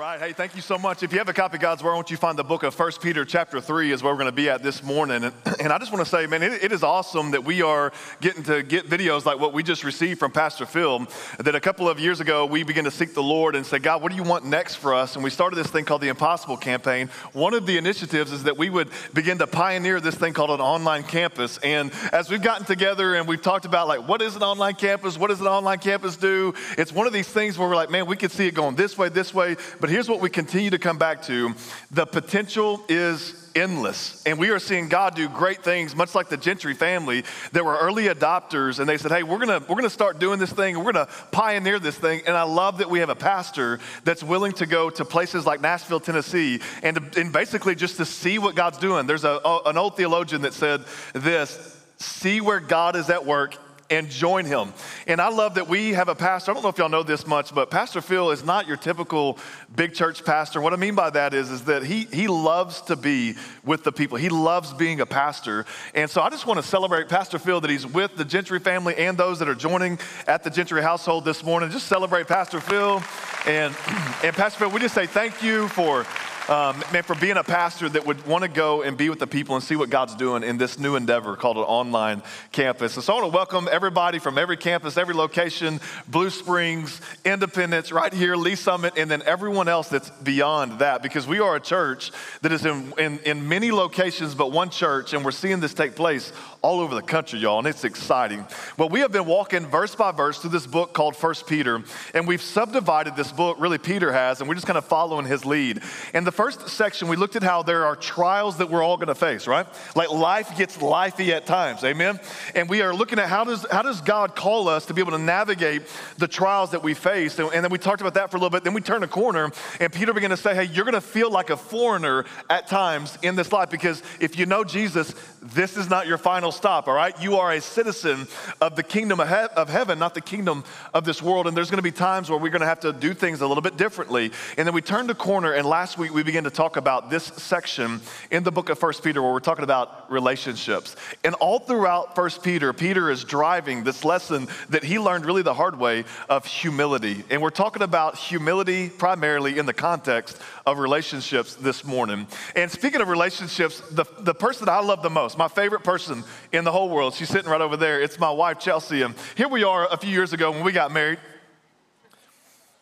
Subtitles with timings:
[0.00, 0.18] right.
[0.18, 1.02] Hey, thank you so much.
[1.02, 2.92] If you have a copy of God's Word, won't you find the book of 1
[3.02, 5.24] Peter chapter 3 is where we're going to be at this morning.
[5.24, 7.92] And, and I just want to say, man, it, it is awesome that we are
[8.22, 11.06] getting to get videos like what we just received from Pastor Phil.
[11.38, 14.00] That a couple of years ago, we began to seek the Lord and say, God,
[14.00, 15.16] what do you want next for us?
[15.16, 17.08] And we started this thing called the Impossible Campaign.
[17.34, 20.60] One of the initiatives is that we would begin to pioneer this thing called an
[20.62, 21.58] online campus.
[21.58, 25.18] And as we've gotten together and we've talked about, like, what is an online campus?
[25.18, 26.54] What does an online campus do?
[26.78, 28.96] It's one of these things where we're like, man, we could see it going this
[28.96, 29.58] way, this way.
[29.78, 31.54] But here's what we continue to come back to
[31.90, 34.22] the potential is endless.
[34.24, 37.76] And we are seeing God do great things, much like the Gentry family that were
[37.76, 38.78] early adopters.
[38.78, 41.78] And they said, hey, we're gonna, we're gonna start doing this thing, we're gonna pioneer
[41.78, 42.22] this thing.
[42.26, 45.60] And I love that we have a pastor that's willing to go to places like
[45.60, 49.06] Nashville, Tennessee, and, to, and basically just to see what God's doing.
[49.06, 53.56] There's a, an old theologian that said this see where God is at work
[53.90, 54.72] and join him.
[55.06, 56.52] And I love that we have a pastor.
[56.52, 59.36] I don't know if y'all know this much, but Pastor Phil is not your typical
[59.74, 60.60] big church pastor.
[60.60, 63.34] What I mean by that is, is that he, he loves to be
[63.64, 64.16] with the people.
[64.16, 65.66] He loves being a pastor.
[65.94, 68.94] And so I just want to celebrate Pastor Phil that he's with the Gentry family
[68.96, 71.70] and those that are joining at the Gentry household this morning.
[71.70, 73.02] Just celebrate Pastor Phil.
[73.46, 73.74] And,
[74.24, 76.06] and Pastor Phil, we just say thank you for
[76.50, 79.26] um, man, for being a pastor that would want to go and be with the
[79.28, 82.96] people and see what God's doing in this new endeavor called an online campus.
[82.96, 87.92] And so I want to welcome everybody from every campus, every location, Blue Springs, Independence,
[87.92, 91.60] right here, Lee Summit, and then everyone else that's beyond that, because we are a
[91.60, 92.10] church
[92.42, 95.94] that is in, in, in many locations, but one church, and we're seeing this take
[95.94, 98.46] place all over the country, y'all, and it's exciting.
[98.76, 102.28] Well, we have been walking verse by verse through this book called First Peter, and
[102.28, 105.80] we've subdivided this book, really, Peter has, and we're just kind of following his lead.
[106.12, 109.14] In the first section, we looked at how there are trials that we're all gonna
[109.14, 109.66] face, right?
[109.96, 112.20] Like life gets lifey at times, amen?
[112.54, 115.12] And we are looking at how does, how does God call us to be able
[115.12, 115.82] to navigate
[116.18, 117.38] the trials that we face?
[117.38, 118.64] And, and then we talked about that for a little bit.
[118.64, 119.50] Then we turned a corner,
[119.80, 123.34] and Peter began to say, hey, you're gonna feel like a foreigner at times in
[123.34, 127.14] this life because if you know Jesus, this is not your final stop, all right?
[127.20, 128.26] You are a citizen
[128.60, 131.46] of the kingdom of, he- of heaven, not the kingdom of this world.
[131.46, 133.76] And there's gonna be times where we're gonna have to do things a little bit
[133.76, 134.32] differently.
[134.56, 137.24] And then we turned a corner, and last week we began to talk about this
[137.24, 138.00] section
[138.30, 140.96] in the book of First Peter where we're talking about relationships.
[141.24, 145.54] And all throughout First Peter, Peter is driving this lesson that he learned really the
[145.54, 147.24] hard way of humility.
[147.30, 152.26] And we're talking about humility primarily in the context of relationships this morning.
[152.56, 156.64] And speaking of relationships, the, the person I love the most, my favorite person in
[156.64, 158.00] the whole world, she's sitting right over there.
[158.00, 159.02] It's my wife, Chelsea.
[159.02, 161.18] And here we are a few years ago when we got married.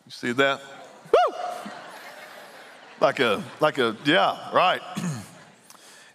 [0.05, 0.61] You see that?
[1.11, 1.35] Woo!
[2.99, 4.81] Like a, like a, yeah, right.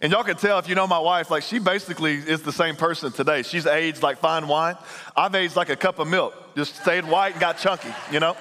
[0.01, 2.75] And y'all can tell if you know my wife, like she basically is the same
[2.75, 3.41] person today.
[3.41, 4.75] She's aged like fine wine.
[5.15, 8.35] I've aged like a cup of milk, just stayed white and got chunky, you know?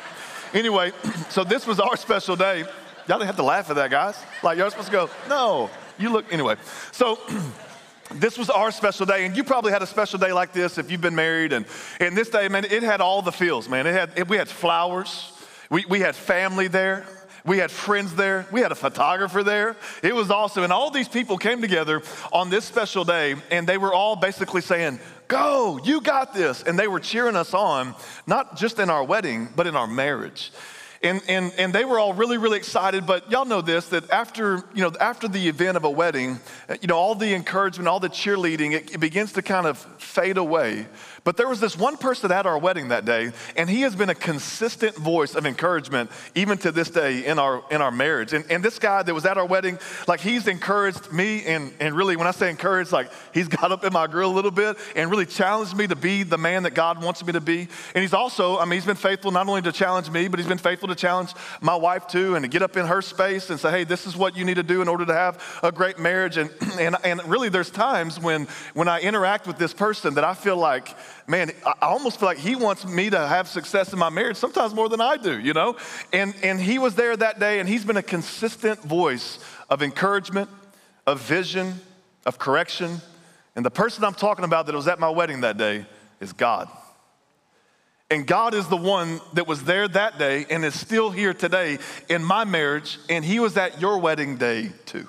[0.52, 0.92] Anyway,
[1.30, 2.64] so this was our special day.
[3.08, 4.18] Y'all didn't have to laugh at that, guys.
[4.42, 6.56] Like, y'all supposed to go, no, you look, anyway.
[6.92, 7.18] So,
[8.20, 10.90] this was our special day, and you probably had a special day like this if
[10.90, 11.52] you've been married.
[11.52, 11.66] And,
[12.00, 13.86] and this day, man, it had all the feels, man.
[13.86, 15.32] It had, it, we had flowers,
[15.70, 17.06] we, we had family there.
[17.46, 18.46] We had friends there.
[18.50, 19.76] We had a photographer there.
[20.02, 20.62] It was awesome.
[20.62, 22.00] And all these people came together
[22.32, 24.98] on this special day, and they were all basically saying,
[25.28, 26.62] Go, you got this.
[26.62, 27.94] And they were cheering us on,
[28.26, 30.52] not just in our wedding, but in our marriage.
[31.04, 33.06] And, and, and they were all really, really excited.
[33.06, 36.76] But y'all know this that after, you know, after the event of a wedding, uh,
[36.80, 40.38] you know, all the encouragement, all the cheerleading, it, it begins to kind of fade
[40.38, 40.86] away.
[41.24, 44.10] But there was this one person at our wedding that day, and he has been
[44.10, 48.34] a consistent voice of encouragement even to this day in our in our marriage.
[48.34, 51.96] And, and this guy that was at our wedding, like he's encouraged me, and, and
[51.96, 54.76] really when I say encouraged, like he's got up in my grill a little bit
[54.94, 57.68] and really challenged me to be the man that God wants me to be.
[57.94, 60.48] And he's also, I mean, he's been faithful not only to challenge me, but he's
[60.48, 61.32] been faithful to challenge
[61.62, 64.14] my wife too, and to get up in her space and say, hey, this is
[64.14, 66.36] what you need to do in order to have a great marriage.
[66.36, 70.34] And and, and really there's times when when I interact with this person that I
[70.34, 70.94] feel like
[71.26, 74.74] man, I almost feel like he wants me to have success in my marriage, sometimes
[74.74, 75.76] more than I do, you know?
[76.12, 79.38] And, and he was there that day, and he's been a consistent voice
[79.70, 80.50] of encouragement,
[81.06, 81.80] of vision,
[82.26, 83.00] of correction.
[83.56, 85.86] And the person I'm talking about that was at my wedding that day
[86.20, 86.68] is God.
[88.10, 91.78] And God is the one that was there that day and is still here today
[92.08, 95.08] in my marriage, and he was at your wedding day too.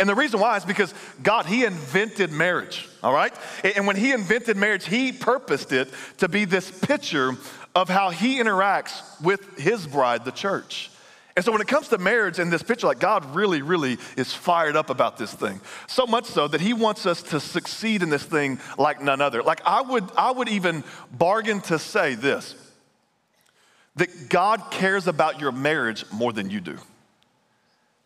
[0.00, 3.34] And the reason why is because God, He invented marriage, all right?
[3.62, 7.36] And when He invented marriage, He purposed it to be this picture
[7.74, 10.90] of how He interacts with His bride, the church.
[11.36, 14.32] And so when it comes to marriage and this picture, like God really, really is
[14.32, 15.60] fired up about this thing.
[15.86, 19.42] So much so that He wants us to succeed in this thing like none other.
[19.42, 20.82] Like I would, I would even
[21.12, 22.54] bargain to say this
[23.96, 26.78] that God cares about your marriage more than you do.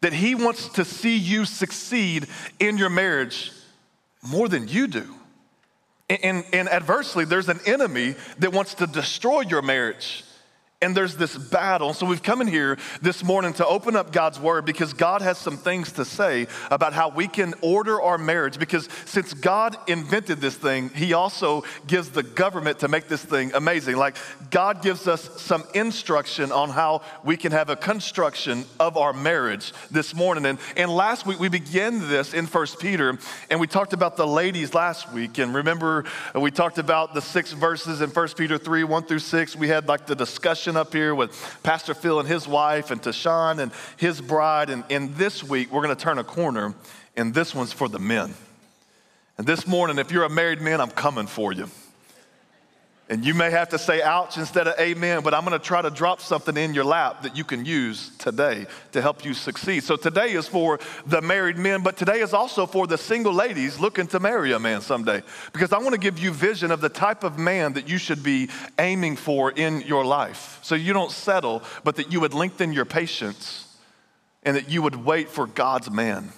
[0.05, 2.27] That He wants to see you succeed
[2.61, 3.53] in your marriage
[4.23, 5.15] more than you do.
[6.11, 10.23] And, and, adversely, there's an enemy that wants to destroy your marriage
[10.85, 11.95] and there's this battle.
[11.95, 15.39] So we've come in here this morning to open up God's word because God has
[15.39, 18.59] some things to say about how we can order our marriage.
[18.59, 23.53] Because since God invented this thing, He also gives the government to make this thing
[23.55, 23.97] amazing.
[23.97, 24.17] Like
[24.51, 29.73] God gives us some instruction on how we can have a construction of our marriage
[29.91, 30.45] this morning.
[30.45, 34.27] And, and last week we began this in First Peter, and we talked about the
[34.27, 35.39] ladies last week.
[35.39, 36.05] And remember,
[36.35, 39.57] we talked about the six verses in First Peter 3 1 through 6.
[39.57, 43.59] We had like the discussion up here with Pastor Phil and his wife, and Tashawn
[43.59, 44.71] and his bride.
[44.71, 46.75] And, and this week, we're going to turn a corner,
[47.17, 48.35] and this one's for the men.
[49.39, 51.69] And this morning, if you're a married man, I'm coming for you.
[53.11, 55.91] And you may have to say ouch instead of amen, but I'm gonna try to
[55.91, 59.85] drop something in your lap that you can use today to help you succeed.
[59.85, 63.79] So today is for the married men, but today is also for the single ladies
[63.79, 65.23] looking to marry a man someday.
[65.53, 68.49] Because I wanna give you vision of the type of man that you should be
[68.79, 70.59] aiming for in your life.
[70.63, 73.77] So you don't settle, but that you would lengthen your patience
[74.45, 76.33] and that you would wait for God's man.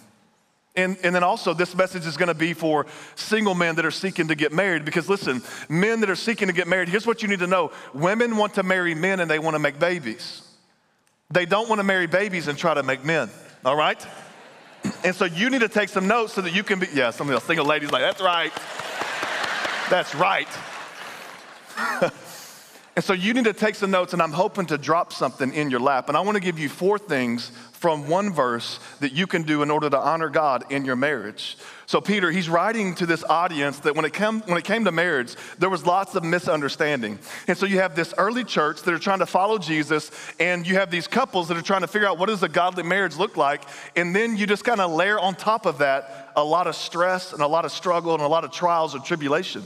[0.76, 3.90] And, and then also, this message is going to be for single men that are
[3.90, 4.84] seeking to get married.
[4.84, 7.72] Because listen, men that are seeking to get married, here's what you need to know
[7.94, 10.42] women want to marry men and they want to make babies.
[11.30, 13.30] They don't want to marry babies and try to make men,
[13.64, 14.06] all right?
[15.02, 17.28] And so you need to take some notes so that you can be, yeah, some
[17.28, 18.52] of the single ladies like, that's right.
[19.90, 20.48] That's right.
[22.96, 25.68] and so you need to take some notes, and I'm hoping to drop something in
[25.70, 26.08] your lap.
[26.08, 29.62] And I want to give you four things from one verse that you can do
[29.62, 31.58] in order to honor God in your marriage.
[31.84, 34.92] So Peter, he's writing to this audience that when it came when it came to
[34.92, 37.18] marriage, there was lots of misunderstanding.
[37.46, 40.10] And so you have this early church that are trying to follow Jesus,
[40.40, 42.82] and you have these couples that are trying to figure out what does a godly
[42.82, 43.62] marriage look like,
[43.94, 47.34] and then you just kind of layer on top of that a lot of stress
[47.34, 49.62] and a lot of struggle and a lot of trials and tribulation.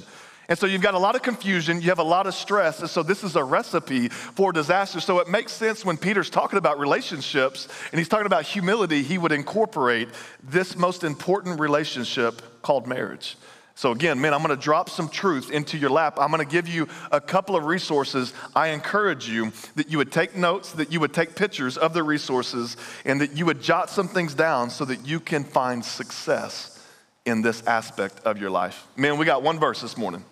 [0.51, 2.91] And so you've got a lot of confusion, you have a lot of stress, and
[2.91, 4.99] so this is a recipe for disaster.
[4.99, 9.17] So it makes sense when Peter's talking about relationships and he's talking about humility, he
[9.17, 10.09] would incorporate
[10.43, 13.37] this most important relationship called marriage.
[13.77, 16.19] So, again, man, I'm gonna drop some truth into your lap.
[16.19, 18.35] I'm gonna give you a couple of resources.
[18.57, 22.03] I encourage you that you would take notes, that you would take pictures of the
[22.03, 26.85] resources, and that you would jot some things down so that you can find success
[27.25, 28.89] in this aspect of your life.
[28.97, 30.25] Man, we got one verse this morning.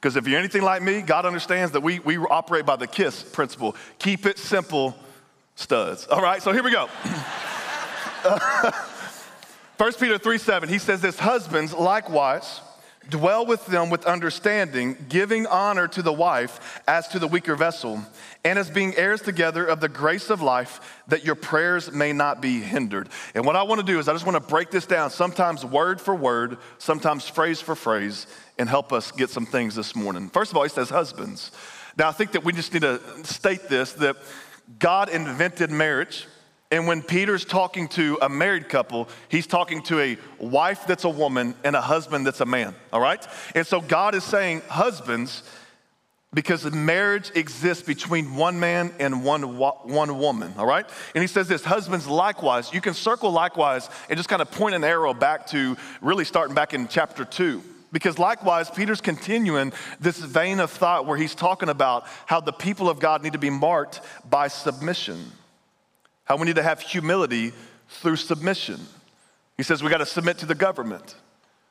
[0.00, 3.22] Because if you're anything like me, God understands that we, we operate by the KISS
[3.22, 4.96] principle keep it simple,
[5.56, 6.06] studs.
[6.06, 6.86] All right, so here we go.
[9.76, 12.60] 1 Peter 3 7, he says this Husbands, likewise,
[13.10, 18.02] dwell with them with understanding, giving honor to the wife as to the weaker vessel,
[18.44, 22.40] and as being heirs together of the grace of life, that your prayers may not
[22.40, 23.10] be hindered.
[23.34, 25.64] And what I want to do is, I just want to break this down, sometimes
[25.64, 28.26] word for word, sometimes phrase for phrase,
[28.58, 30.30] and help us get some things this morning.
[30.30, 31.50] First of all, he says husbands.
[31.98, 34.16] Now, I think that we just need to state this that
[34.78, 36.26] God invented marriage.
[36.72, 41.10] And when Peter's talking to a married couple, he's talking to a wife that's a
[41.10, 43.26] woman and a husband that's a man, all right?
[43.56, 45.42] And so God is saying, husbands,
[46.32, 50.88] because marriage exists between one man and one, one woman, all right?
[51.14, 52.72] And he says this husbands, likewise.
[52.72, 56.54] You can circle likewise and just kind of point an arrow back to really starting
[56.54, 57.62] back in chapter two.
[57.92, 62.88] Because likewise, Peter's continuing this vein of thought where he's talking about how the people
[62.88, 65.32] of God need to be marked by submission,
[66.22, 67.52] how we need to have humility
[67.88, 68.78] through submission.
[69.56, 71.16] He says we got to submit to the government.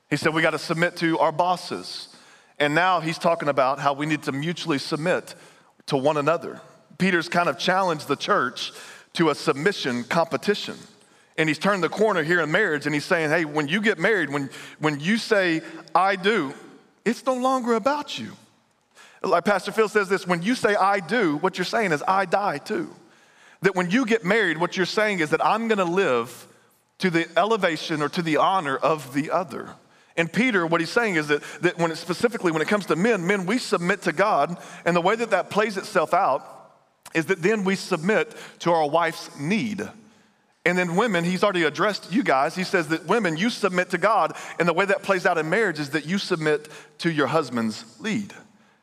[0.10, 2.13] He said we got to submit to our bosses.
[2.60, 5.36] And now he's talking about how we need to mutually submit
[5.88, 6.62] to one another.
[6.98, 8.74] Peter's kind of challenged the church
[9.13, 10.75] to a submission competition
[11.39, 13.98] and he's turned the corner here in marriage and he's saying, hey, when you get
[13.98, 14.50] married, when,
[14.80, 15.62] when you say,
[15.96, 16.54] I do,
[17.06, 18.34] it's no longer about you.
[19.24, 22.25] Like Pastor Phil says this when you say, I do, what you're saying is, I
[22.25, 22.94] die too.
[23.62, 26.46] That when you get married, what you're saying is that I'm gonna live
[27.00, 29.70] to the elevation or to the honor of the other.
[30.20, 33.26] And Peter, what he's saying is that, that when specifically when it comes to men,
[33.26, 36.74] men, we submit to God, and the way that that plays itself out
[37.16, 39.88] is that then we submit to our wife's need.
[40.66, 42.54] And then women, he's already addressed you guys.
[42.54, 44.36] He says that women, you submit to God.
[44.60, 47.86] And the way that plays out in marriage is that you submit to your husband's
[48.02, 48.34] lead.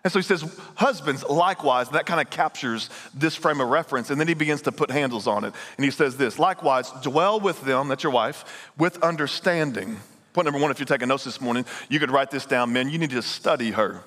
[0.05, 4.09] And so he says, husbands, likewise, that kind of captures this frame of reference.
[4.09, 5.53] And then he begins to put handles on it.
[5.77, 9.99] And he says this likewise, dwell with them, that's your wife, with understanding.
[10.37, 12.91] Point number one, if you're taking notes this morning, you could write this down, men.
[12.91, 14.03] You need to study her.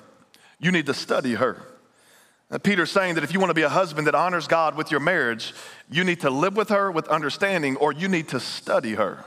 [0.60, 1.60] You need to study her.
[2.62, 5.00] Peter's saying that if you want to be a husband that honors God with your
[5.00, 5.52] marriage,
[5.90, 9.24] you need to live with her with understanding or you need to study her.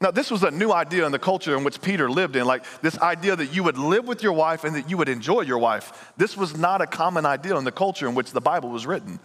[0.00, 2.64] Now, this was a new idea in the culture in which Peter lived in, like
[2.80, 5.58] this idea that you would live with your wife and that you would enjoy your
[5.58, 6.14] wife.
[6.16, 9.20] This was not a common idea in the culture in which the Bible was written.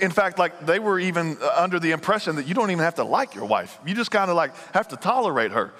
[0.00, 2.94] In fact, like they were even uh, under the impression that you don't even have
[2.94, 3.76] to like your wife.
[3.84, 5.74] You just kind of like have to tolerate her.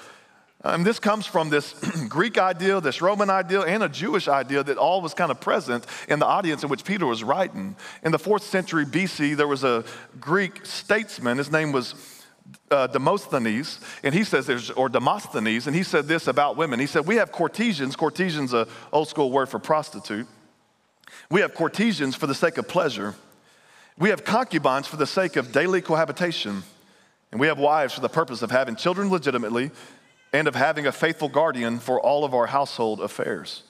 [0.65, 1.75] And this comes from this
[2.09, 5.87] Greek ideal, this Roman ideal, and a Jewish idea that all was kind of present
[6.09, 7.77] in the audience in which Peter was writing.
[8.03, 9.85] In the fourth century BC, there was a
[10.19, 11.37] Greek statesman.
[11.37, 11.95] His name was
[12.71, 16.81] uh, Demosthenes, and he says there's, or Demosthenes, and he said this about women.
[16.81, 20.27] He said, We have courtesans, courtesan's an old school word for prostitute.
[21.31, 23.15] We have courtesans for the sake of pleasure.
[23.99, 26.63] We have concubines for the sake of daily cohabitation.
[27.31, 29.71] And we have wives for the purpose of having children legitimately
[30.35, 33.63] and of having a faithful guardian for all of our household affairs.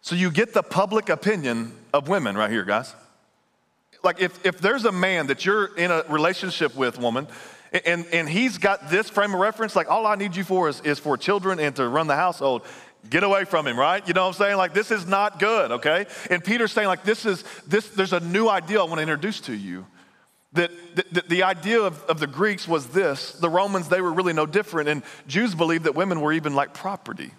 [0.00, 2.94] So you get the public opinion of women right here, guys.
[4.02, 7.26] Like if, if there's a man that you're in a relationship with, woman,
[7.84, 10.80] and, and he's got this frame of reference, like all I need you for is,
[10.80, 12.62] is for children and to run the household,
[13.10, 14.06] get away from him, right?
[14.08, 14.56] You know what I'm saying?
[14.56, 16.06] Like this is not good, okay?
[16.30, 19.40] And Peter's saying, like, this is this, there's a new idea I want to introduce
[19.42, 19.84] to you
[20.52, 20.70] that,
[21.12, 24.46] that, the idea of, of the Greeks was this the Romans, they were really no
[24.46, 27.30] different, and Jews believed that women were even like property.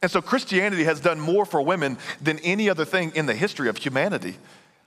[0.00, 3.68] And so Christianity has done more for women than any other thing in the history
[3.68, 4.36] of humanity.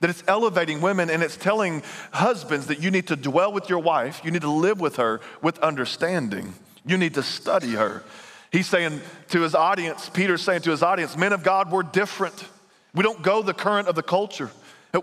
[0.00, 3.78] That it's elevating women and it's telling husbands that you need to dwell with your
[3.78, 6.54] wife, you need to live with her with understanding,
[6.84, 8.02] you need to study her.
[8.50, 9.00] He's saying
[9.30, 12.44] to his audience, Peter's saying to his audience, men of God, we're different.
[12.94, 14.50] We don't go the current of the culture.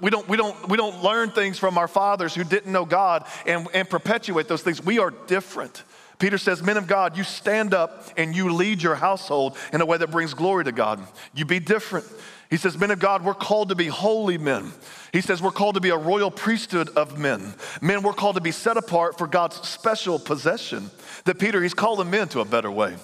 [0.01, 3.25] We don't, we, don't, we don't learn things from our fathers who didn't know God
[3.47, 4.83] and, and perpetuate those things.
[4.83, 5.83] We are different.
[6.19, 9.85] Peter says, Men of God, you stand up and you lead your household in a
[9.85, 11.01] way that brings glory to God.
[11.33, 12.05] You be different.
[12.49, 14.71] He says, Men of God, we're called to be holy men.
[15.13, 17.53] He says, We're called to be a royal priesthood of men.
[17.81, 20.91] Men, we're called to be set apart for God's special possession.
[21.25, 22.95] That Peter, he's calling men to a better way.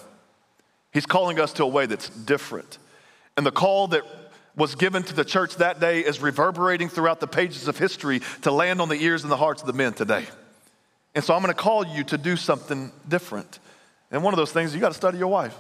[0.92, 2.78] He's calling us to a way that's different.
[3.38, 4.04] And the call that
[4.56, 8.52] was given to the church that day is reverberating throughout the pages of history to
[8.52, 10.26] land on the ears and the hearts of the men today.
[11.14, 13.60] And so I'm going to call you to do something different.
[14.12, 15.56] And one of those things, you got to study your wife.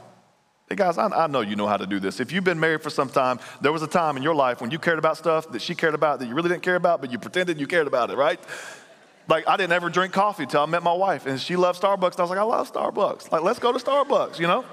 [0.69, 2.19] Hey guys, I, I, know you know how to do this.
[2.19, 4.71] If you've been married for some time, there was a time in your life when
[4.71, 7.11] you cared about stuff that she cared about that you really didn't care about, but
[7.11, 8.39] you pretended you cared about it, right?
[9.27, 12.13] Like I didn't ever drink coffee until I met my wife, and she loved Starbucks.
[12.13, 13.31] And I was like, I love Starbucks.
[13.31, 14.65] Like, let's go to Starbucks, you know?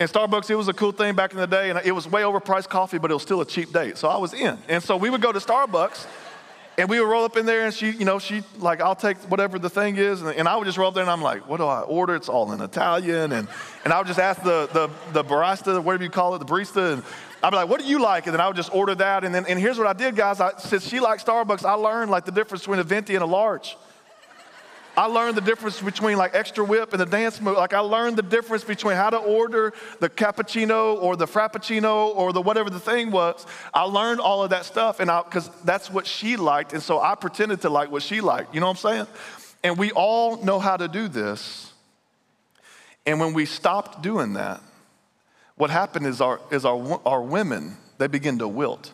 [0.00, 2.22] And Starbucks, it was a cool thing back in the day, and it was way
[2.22, 3.98] overpriced coffee, but it was still a cheap date.
[3.98, 4.56] So I was in.
[4.68, 6.06] And so we would go to Starbucks,
[6.78, 9.16] and we would roll up in there, and she, you know, she, like, I'll take
[9.28, 10.22] whatever the thing is.
[10.22, 12.14] And, and I would just roll up there, and I'm like, what do I order?
[12.14, 13.32] It's all in Italian.
[13.32, 13.48] And,
[13.82, 16.92] and I would just ask the, the, the barista, whatever you call it, the barista,
[16.92, 17.02] and
[17.42, 18.28] I'd be like, what do you like?
[18.28, 19.24] And then I would just order that.
[19.24, 20.40] And then, and here's what I did, guys.
[20.40, 23.26] I, since she liked Starbucks, I learned, like, the difference between a venti and a
[23.26, 23.76] large.
[24.98, 27.56] I learned the difference between like extra whip and the dance move.
[27.56, 32.32] Like I learned the difference between how to order the cappuccino or the frappuccino or
[32.32, 33.46] the whatever the thing was.
[33.72, 36.72] I learned all of that stuff and I because that's what she liked.
[36.72, 38.52] And so I pretended to like what she liked.
[38.52, 39.06] You know what I'm saying?
[39.62, 41.72] And we all know how to do this.
[43.06, 44.60] And when we stopped doing that,
[45.54, 48.92] what happened is our, is our, our women, they begin to wilt.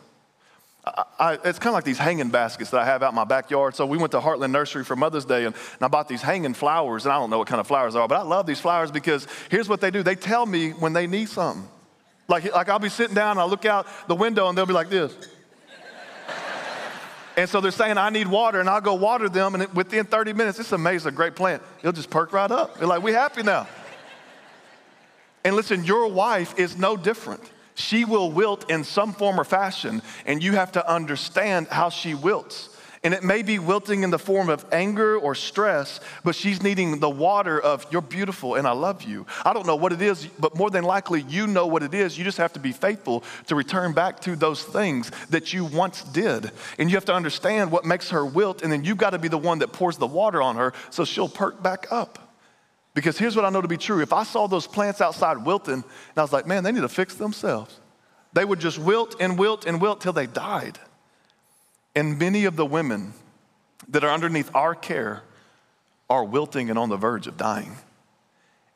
[0.87, 3.75] I, it's kind of like these hanging baskets that I have out in my backyard.
[3.75, 6.53] So we went to Heartland Nursery for Mother's Day, and, and I bought these hanging
[6.53, 7.07] flowers.
[7.07, 8.91] And I don't know what kind of flowers they are, but I love these flowers
[8.91, 11.67] because here's what they do: they tell me when they need something.
[12.29, 14.75] Like, like I'll be sitting down, and I'll look out the window, and they'll be
[14.75, 15.15] like this.
[17.37, 20.35] and so they're saying, I need water, and I'll go water them, and within 30
[20.35, 21.63] minutes, it's amazing, a great plant.
[21.81, 22.79] It'll just perk right up.
[22.79, 23.67] They're like, we happy now.
[25.45, 27.43] And listen, your wife is no different
[27.75, 32.15] she will wilt in some form or fashion, and you have to understand how she
[32.15, 32.71] wilts.
[33.05, 37.01] And it may be wilting in the form of anger or stress, but she's needing
[37.01, 39.27] the water of, you're beautiful and I love you.
[39.45, 42.17] I don't know what it is, but more than likely, you know what it is.
[42.17, 46.03] You just have to be faithful to return back to those things that you once
[46.03, 46.51] did.
[46.79, 49.29] And you have to understand what makes her wilt, and then you've got to be
[49.29, 52.24] the one that pours the water on her so she'll perk back up.
[52.95, 54.01] Because here's what I know to be true.
[54.01, 55.85] If I saw those plants outside wilting, and
[56.17, 57.81] I was like, man, they need to fix themselves.
[58.33, 60.79] They would just wilt and wilt and wilt till they died.
[61.97, 63.15] And many of the women
[63.89, 65.23] that are underneath our care
[66.09, 67.77] are wilting and on the verge of dying.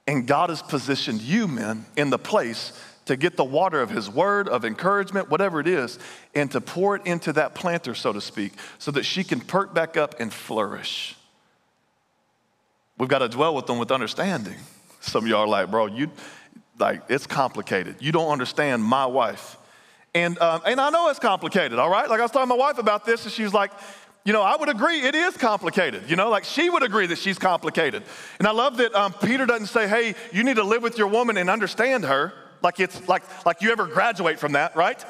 [0.06, 2.72] And God has positioned you, men, in the place
[3.04, 5.98] to get the water of His word, of encouragement, whatever it is,
[6.34, 9.74] and to pour it into that planter, so to speak, so that she can perk
[9.74, 11.17] back up and flourish.
[12.98, 14.56] We've got to dwell with them with understanding.
[15.00, 16.10] Some of y'all are like, bro, you
[16.78, 17.96] like it's complicated.
[18.00, 19.56] You don't understand my wife.
[20.14, 22.08] And, um, and I know it's complicated, all right?
[22.08, 23.70] Like I was talking to my wife about this, and she was like,
[24.24, 26.10] you know, I would agree it is complicated.
[26.10, 28.02] You know, like she would agree that she's complicated.
[28.38, 31.06] And I love that um, Peter doesn't say, hey, you need to live with your
[31.06, 32.32] woman and understand her.
[32.62, 35.02] Like it's like, like you ever graduate from that, right?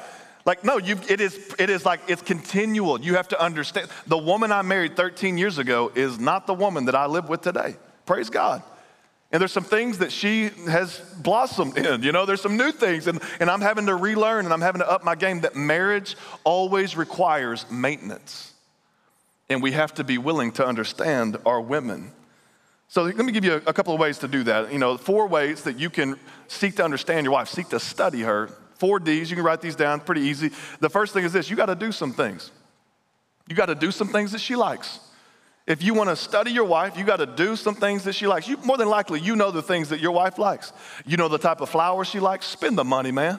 [0.49, 2.99] Like, no, it, is, it is like it's continual.
[2.99, 3.87] You have to understand.
[4.07, 7.41] The woman I married 13 years ago is not the woman that I live with
[7.41, 7.75] today.
[8.07, 8.63] Praise God.
[9.31, 12.01] And there's some things that she has blossomed in.
[12.01, 14.81] You know, there's some new things, and, and I'm having to relearn and I'm having
[14.81, 18.51] to up my game that marriage always requires maintenance.
[19.51, 22.11] And we have to be willing to understand our women.
[22.87, 24.73] So let me give you a, a couple of ways to do that.
[24.73, 28.21] You know, four ways that you can seek to understand your wife, seek to study
[28.21, 28.49] her.
[28.79, 30.51] Four D's, you can write these down, pretty easy.
[30.79, 32.49] The first thing is this you got to do some things.
[33.47, 34.99] You got to do some things that she likes.
[35.67, 38.25] If you want to study your wife, you got to do some things that she
[38.25, 38.47] likes.
[38.47, 40.71] You, more than likely, you know the things that your wife likes.
[41.05, 42.47] You know the type of flowers she likes.
[42.47, 43.37] Spend the money, man.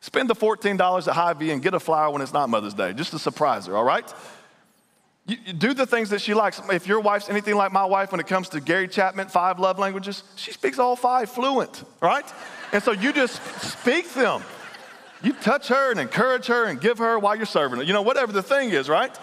[0.00, 3.10] Spend the $14 at Hy-Vee and get a flower when it's not Mother's Day, just
[3.10, 4.10] to surprise her, all right?
[5.26, 6.60] You, you do the things that she likes.
[6.70, 9.78] If your wife's anything like my wife when it comes to Gary Chapman, five love
[9.78, 12.24] languages, she speaks all five fluent, right?
[12.72, 14.42] And so you just speak them.
[15.22, 17.84] You touch her and encourage her and give her while you're serving her.
[17.84, 19.16] You know, whatever the thing is, right?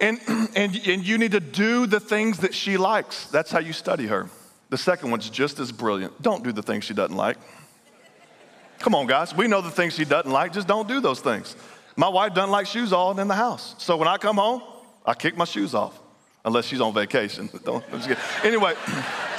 [0.00, 3.26] And, and, and you need to do the things that she likes.
[3.26, 4.28] That's how you study her.
[4.70, 6.20] The second one's just as brilliant.
[6.22, 7.36] Don't do the things she doesn't like.
[8.78, 9.34] Come on, guys.
[9.34, 10.52] We know the things she doesn't like.
[10.52, 11.56] Just don't do those things.
[11.96, 13.74] My wife doesn't like shoes on in the house.
[13.78, 14.62] So when I come home,
[15.06, 15.98] I kick my shoes off,
[16.44, 17.48] unless she's on vacation.
[18.42, 18.74] anyway,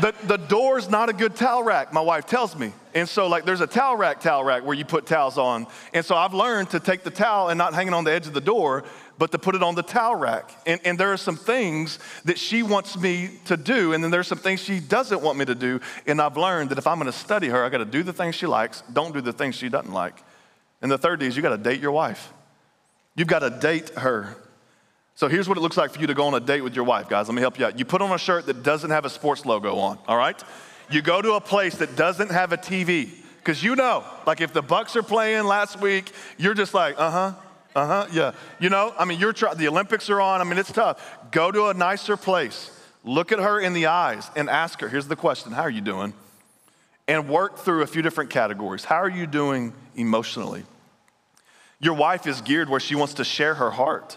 [0.00, 2.72] the, the door's not a good towel rack, my wife tells me.
[2.94, 5.66] And so, like, there's a towel rack, towel rack where you put towels on.
[5.92, 8.26] And so I've learned to take the towel and not hang it on the edge
[8.26, 8.84] of the door,
[9.18, 10.50] but to put it on the towel rack.
[10.66, 14.28] And, and there are some things that she wants me to do, and then there's
[14.28, 15.80] some things she doesn't want me to do.
[16.06, 18.46] And I've learned that if I'm gonna study her, I gotta do the things she
[18.46, 20.22] likes, don't do the things she doesn't like.
[20.80, 22.32] And the third is you gotta date your wife.
[23.16, 24.36] You've gotta date her.
[25.18, 26.84] So here's what it looks like for you to go on a date with your
[26.84, 27.26] wife, guys.
[27.26, 27.76] Let me help you out.
[27.76, 30.40] You put on a shirt that doesn't have a sports logo on, all right?
[30.92, 34.52] You go to a place that doesn't have a TV, because you know, like if
[34.52, 37.32] the Bucks are playing last week, you're just like, uh huh,
[37.74, 38.30] uh huh, yeah.
[38.60, 40.40] You know, I mean, you're trying, the Olympics are on.
[40.40, 41.04] I mean, it's tough.
[41.32, 42.70] Go to a nicer place,
[43.02, 45.80] look at her in the eyes, and ask her, here's the question How are you
[45.80, 46.14] doing?
[47.08, 48.84] And work through a few different categories.
[48.84, 50.62] How are you doing emotionally?
[51.80, 54.16] Your wife is geared where she wants to share her heart,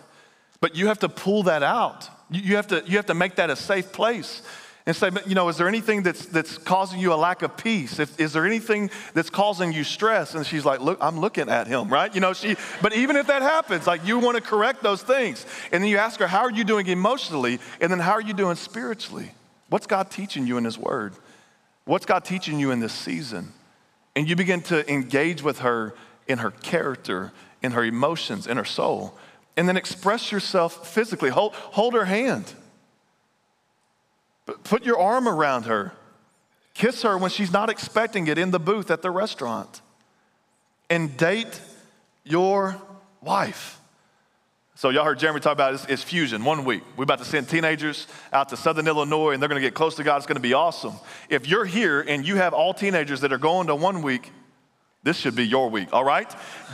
[0.62, 2.10] but you have to pull that out.
[2.30, 4.42] You have to, you have to make that a safe place
[4.86, 8.00] and say, you know, is there anything that's, that's causing you a lack of peace?
[8.00, 10.34] If, is there anything that's causing you stress?
[10.34, 12.14] And she's like, look, I'm looking at him, right?
[12.14, 15.46] You know, she, but even if that happens, like you want to correct those things.
[15.72, 17.60] And then you ask her, how are you doing emotionally?
[17.80, 19.32] And then how are you doing spiritually?
[19.70, 21.14] What's God teaching you in His Word?
[21.86, 23.54] What's God teaching you in this season?
[24.16, 25.94] And you begin to engage with her
[26.28, 29.18] in her character, in her emotions, in her soul.
[29.58, 31.30] And then express yourself physically.
[31.30, 32.54] Hold, hold her hand
[34.64, 35.94] Put your arm around her.
[36.74, 39.82] Kiss her when she's not expecting it in the booth at the restaurant.
[40.90, 41.62] And date
[42.24, 42.82] your
[43.22, 43.80] wife.
[44.76, 46.82] So y'all heard Jeremy talk about it's, it's, fusion, one week.
[46.98, 50.04] We're about to send teenagers out to Southern Illinois and they're gonna get close to
[50.04, 50.18] God.
[50.18, 50.94] It's gonna be awesome.
[51.30, 54.32] If you're here and you have all teenagers that are going to one week,
[55.04, 56.32] this should be your week, all right?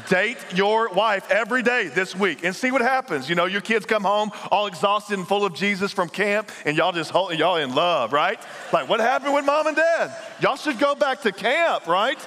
[0.09, 3.29] Date your wife every day this week and see what happens.
[3.29, 6.75] You know, your kids come home all exhausted and full of Jesus from camp, and
[6.75, 8.37] y'all just hold, y'all in love, right?
[8.73, 10.13] Like, what happened with mom and dad?
[10.41, 12.19] Y'all should go back to camp, right?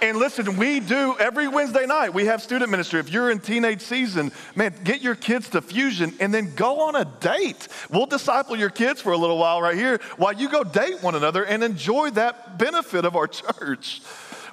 [0.00, 3.00] And listen, we do every Wednesday night, we have student ministry.
[3.00, 6.96] If you're in teenage season, man, get your kids to Fusion and then go on
[6.96, 7.68] a date.
[7.90, 11.14] We'll disciple your kids for a little while right here while you go date one
[11.14, 14.00] another and enjoy that benefit of our church.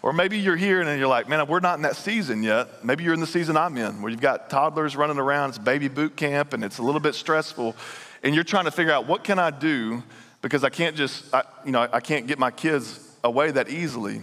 [0.08, 2.82] Or maybe you're here and you're like, man, we're not in that season yet.
[2.82, 5.90] Maybe you're in the season I'm in, where you've got toddlers running around, it's baby
[5.90, 7.76] boot camp, and it's a little bit stressful.
[8.24, 10.02] And you're trying to figure out what can I do
[10.42, 14.22] because I can't just, I, you know, I can't get my kids away that easily.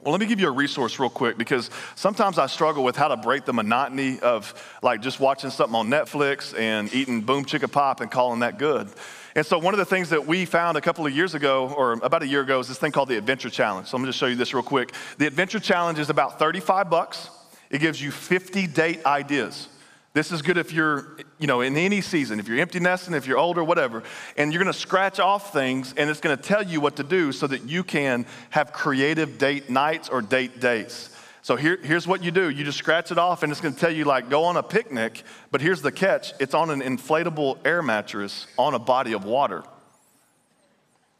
[0.00, 3.08] Well, let me give you a resource real quick because sometimes I struggle with how
[3.08, 7.70] to break the monotony of like just watching something on Netflix and eating boom chicka
[7.70, 8.88] pop and calling that good.
[9.36, 11.94] And so, one of the things that we found a couple of years ago, or
[11.94, 13.88] about a year ago, is this thing called the Adventure Challenge.
[13.88, 14.92] So, I'm gonna just show you this real quick.
[15.18, 17.30] The Adventure Challenge is about 35 bucks.
[17.68, 19.68] It gives you 50 date ideas.
[20.12, 23.26] This is good if you're, you know, in any season, if you're empty nesting, if
[23.26, 24.04] you're older, whatever.
[24.36, 27.48] And you're gonna scratch off things and it's gonna tell you what to do so
[27.48, 31.10] that you can have creative date nights or date days.
[31.44, 33.90] So here, here's what you do you just scratch it off, and it's to tell
[33.90, 35.22] you, like, go on a picnic.
[35.50, 39.62] But here's the catch it's on an inflatable air mattress on a body of water.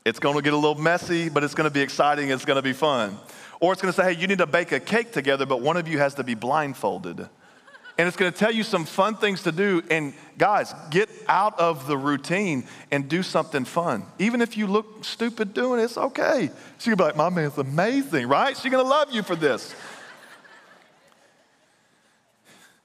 [0.06, 2.30] It's to get a little messy, but it's to be exciting.
[2.30, 3.18] It's to be fun.
[3.60, 5.88] Or it's to say, hey, you need to bake a cake together, but one of
[5.88, 7.28] you has to be blindfolded.
[7.98, 9.82] And it's going to tell you some fun things to do.
[9.90, 14.04] And guys, get out of the routine and do something fun.
[14.18, 16.50] Even if you look stupid doing it, it's okay.
[16.78, 18.56] She's going to be like, my man's amazing, right?
[18.56, 19.74] She's going to love you for this.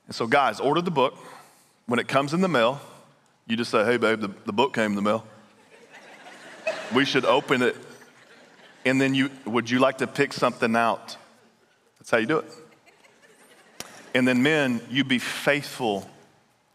[0.09, 1.13] And so, guys, order the book.
[1.85, 2.81] When it comes in the mail,
[3.45, 5.23] you just say, hey, babe, the, the book came in the mail.
[6.95, 7.75] we should open it.
[8.85, 11.15] And then you, would you like to pick something out?
[11.99, 12.51] That's how you do it.
[14.15, 16.09] And then, men, you be faithful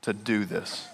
[0.03, 0.87] to do this.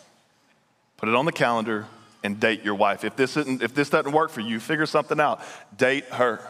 [0.96, 1.88] Put it on the calendar
[2.24, 3.04] and date your wife.
[3.04, 5.42] If this, isn't, if this doesn't work for you, figure something out.
[5.76, 6.40] Date her.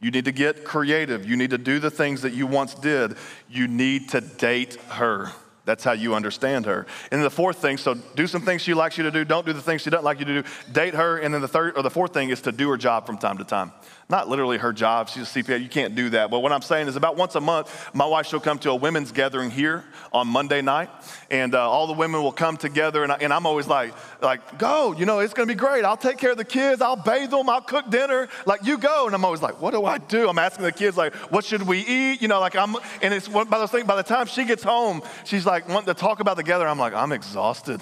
[0.00, 1.28] You need to get creative.
[1.28, 3.16] You need to do the things that you once did.
[3.48, 5.30] You need to date her.
[5.66, 6.86] That's how you understand her.
[7.12, 9.52] And the fourth thing, so do some things she likes you to do, don't do
[9.52, 10.48] the things she doesn't like you to do.
[10.72, 13.06] Date her, and then the third or the fourth thing is to do her job
[13.06, 13.72] from time to time.
[14.10, 16.32] Not literally her job, she's a CPA, you can't do that.
[16.32, 18.74] But what I'm saying is about once a month, my wife she'll come to a
[18.74, 20.90] women's gathering here on Monday night,
[21.30, 24.58] and uh, all the women will come together, and, I, and I'm always like, like,
[24.58, 25.84] go, you know, it's gonna be great.
[25.84, 29.06] I'll take care of the kids, I'll bathe them, I'll cook dinner, like you go.
[29.06, 30.28] And I'm always like, what do I do?
[30.28, 32.20] I'm asking the kids like, what should we eat?
[32.20, 34.64] You know, like I'm, and it's one by those things, by the time she gets
[34.64, 36.68] home, she's like wanting to talk about the gathering.
[36.68, 37.80] I'm like, I'm exhausted.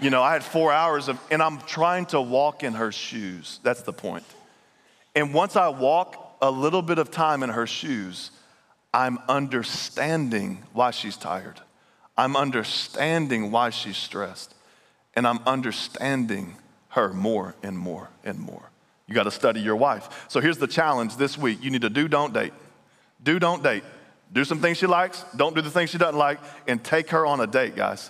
[0.00, 3.60] You know, I had four hours of, and I'm trying to walk in her shoes.
[3.62, 4.24] That's the point.
[5.18, 8.30] And once I walk a little bit of time in her shoes,
[8.94, 11.60] I'm understanding why she's tired.
[12.16, 14.54] I'm understanding why she's stressed.
[15.16, 16.54] And I'm understanding
[16.90, 18.70] her more and more and more.
[19.08, 20.26] You got to study your wife.
[20.28, 22.52] So here's the challenge this week you need to do, don't date.
[23.20, 23.82] Do, don't date.
[24.32, 27.26] Do some things she likes, don't do the things she doesn't like, and take her
[27.26, 28.08] on a date, guys.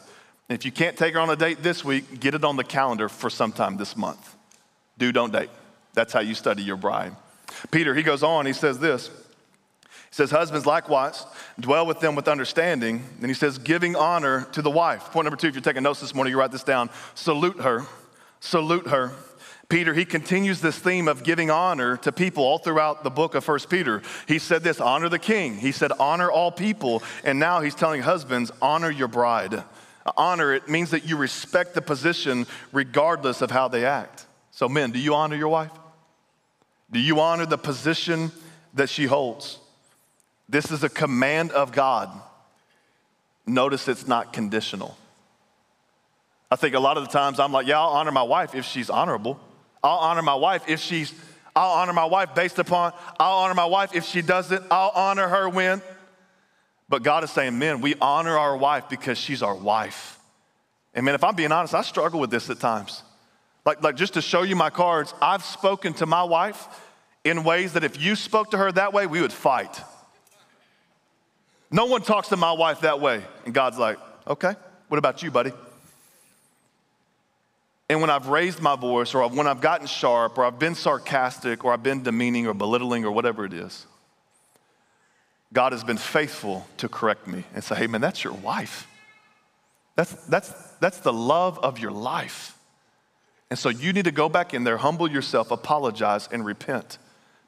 [0.51, 3.09] If you can't take her on a date this week, get it on the calendar
[3.09, 4.37] for sometime this month.
[4.99, 5.49] Do, don't date.
[5.95, 7.15] That's how you study your bride.
[7.71, 9.11] Peter, he goes on, he says this.
[10.11, 11.27] He says, Husbands, likewise,
[11.61, 13.05] dwell with them with understanding.
[13.21, 15.11] And he says, giving honor to the wife.
[15.11, 16.91] Point number two, if you're taking notes this morning, you write this down.
[17.15, 17.85] Salute her.
[18.41, 19.13] Salute her.
[19.69, 23.45] Peter, he continues this theme of giving honor to people all throughout the book of
[23.45, 24.01] First Peter.
[24.27, 25.57] He said this honor the king.
[25.57, 27.03] He said, honor all people.
[27.23, 29.63] And now he's telling husbands, honor your bride.
[30.17, 34.25] Honor, it means that you respect the position regardless of how they act.
[34.59, 35.71] So, men, do you honor your wife?
[36.91, 38.33] Do you honor the position
[38.75, 39.61] that she holds?
[40.49, 42.11] This is a command of God.
[43.47, 44.99] Notice it's not conditional.
[46.51, 48.65] I think a lot of the times I'm like, yeah, I'll honor my wife if
[48.65, 49.39] she's honorable.
[49.81, 51.15] I'll honor my wife if she's,
[51.55, 55.29] I'll honor my wife based upon, I'll honor my wife if she doesn't, I'll honor
[55.29, 55.81] her when.
[56.89, 60.19] But God is saying, men, we honor our wife because she's our wife.
[60.95, 63.05] And man, if I'm being honest, I struggle with this at times.
[63.69, 66.69] Like, like just to show you my cards, I've spoken to my wife
[67.23, 69.83] in ways that if you spoke to her that way, we would fight.
[71.71, 73.23] No one talks to my wife that way.
[73.45, 74.55] And God's like, okay,
[74.89, 75.53] what about you, buddy?
[77.91, 81.63] And when I've raised my voice, or when I've gotten sharp, or I've been sarcastic,
[81.63, 83.85] or I've been demeaning, or belittling, or whatever it is,
[85.53, 88.89] God has been faithful to correct me and say, hey, man, that's your wife.
[89.95, 90.51] That's, that's,
[90.81, 92.58] that's the love of your life.
[93.51, 96.99] And so you need to go back in there, humble yourself, apologize, and repent.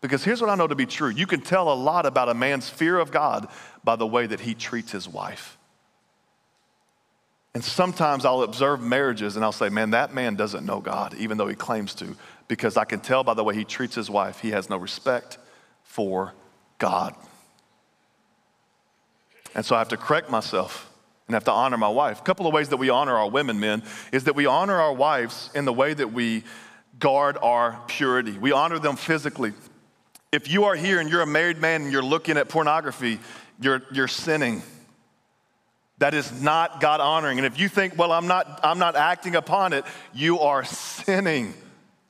[0.01, 2.35] Because here's what I know to be true you can tell a lot about a
[2.35, 3.49] man's fear of God
[3.85, 5.59] by the way that he treats his wife.
[7.53, 11.37] And sometimes I'll observe marriages and I'll say, man, that man doesn't know God, even
[11.37, 12.17] though he claims to,
[12.49, 15.37] because I can tell by the way he treats his wife, he has no respect
[15.83, 16.33] for
[16.79, 17.15] God.
[19.55, 20.90] And so I have to correct myself
[21.31, 22.19] and have to honor my wife.
[22.19, 24.93] A couple of ways that we honor our women, men, is that we honor our
[24.93, 26.43] wives in the way that we
[26.99, 28.37] guard our purity.
[28.37, 29.53] We honor them physically.
[30.33, 33.21] If you are here and you're a married man and you're looking at pornography,
[33.61, 34.63] you're, you're sinning.
[35.99, 37.39] That is not God honoring.
[37.39, 41.55] And if you think, well, I'm not, I'm not acting upon it, you are sinning.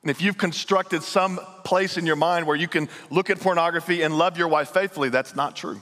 [0.01, 4.01] And if you've constructed some place in your mind where you can look at pornography
[4.01, 5.79] and love your wife faithfully, that's not true.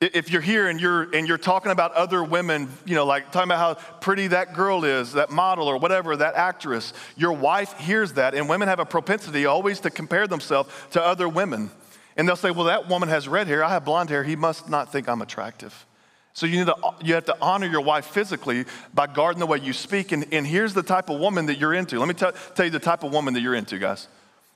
[0.00, 3.50] If you're here and you're, and you're talking about other women, you know, like talking
[3.50, 8.12] about how pretty that girl is, that model or whatever, that actress, your wife hears
[8.14, 8.34] that.
[8.34, 11.70] And women have a propensity always to compare themselves to other women.
[12.14, 14.68] And they'll say, well, that woman has red hair, I have blonde hair, he must
[14.68, 15.86] not think I'm attractive.
[16.34, 19.58] So you, need to, you have to honor your wife physically by guarding the way
[19.58, 20.12] you speak.
[20.12, 21.98] And, and here's the type of woman that you're into.
[21.98, 24.08] Let me t- tell you the type of woman that you're into, guys.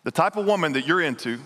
[0.04, 1.38] The type of woman that you're into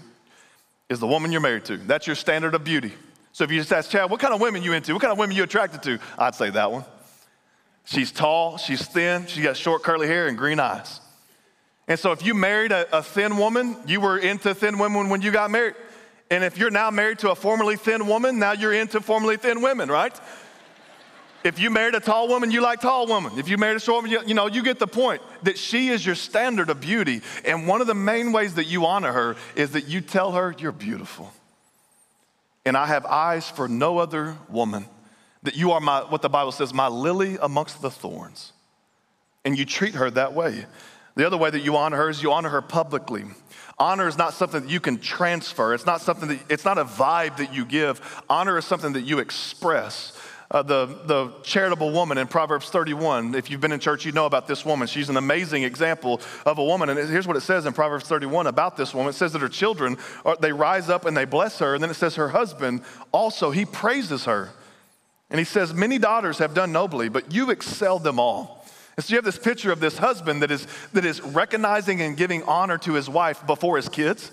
[0.89, 1.77] is the woman you're married to.
[1.77, 2.93] That's your standard of beauty.
[3.35, 4.93] So if you just ask Chad, what kind of women you into?
[4.93, 5.99] What kind of women you attracted to?
[6.17, 6.85] I'd say that one.
[7.85, 11.01] She's tall, she's thin, she's got short curly hair and green eyes.
[11.89, 15.21] And so if you married a, a thin woman, you were into thin women when
[15.21, 15.75] you got married.
[16.31, 19.61] And if you're now married to a formerly thin woman, now you're into formerly thin
[19.63, 20.19] women, right?
[21.43, 23.37] If you married a tall woman, you like tall women.
[23.37, 25.89] If you married a short woman, you, you, know, you get the point that she
[25.89, 27.21] is your standard of beauty.
[27.45, 30.55] And one of the main ways that you honor her is that you tell her
[30.57, 31.33] you're beautiful.
[32.65, 34.87] And I have eyes for no other woman.
[35.43, 38.53] That you are my, what the Bible says, my lily amongst the thorns.
[39.45, 40.65] And you treat her that way.
[41.17, 43.25] The other way that you honor her is you honor her publicly.
[43.79, 45.75] Honor is not something that you can transfer.
[45.75, 48.23] It's not something that, it's not a vibe that you give.
[48.29, 50.19] Honor is something that you express.
[50.55, 53.35] Uh, the, the charitable woman in Proverbs 31.
[53.35, 54.87] If you've been in church, you know about this woman.
[54.87, 56.89] She's an amazing example of a woman.
[56.89, 59.49] And here's what it says in Proverbs 31 about this woman it says that her
[59.49, 61.75] children, are, they rise up and they bless her.
[61.75, 64.51] And then it says her husband also, he praises her.
[65.29, 68.65] And he says, Many daughters have done nobly, but you excelled them all.
[68.97, 72.17] And so you have this picture of this husband that is, that is recognizing and
[72.17, 74.31] giving honor to his wife before his kids.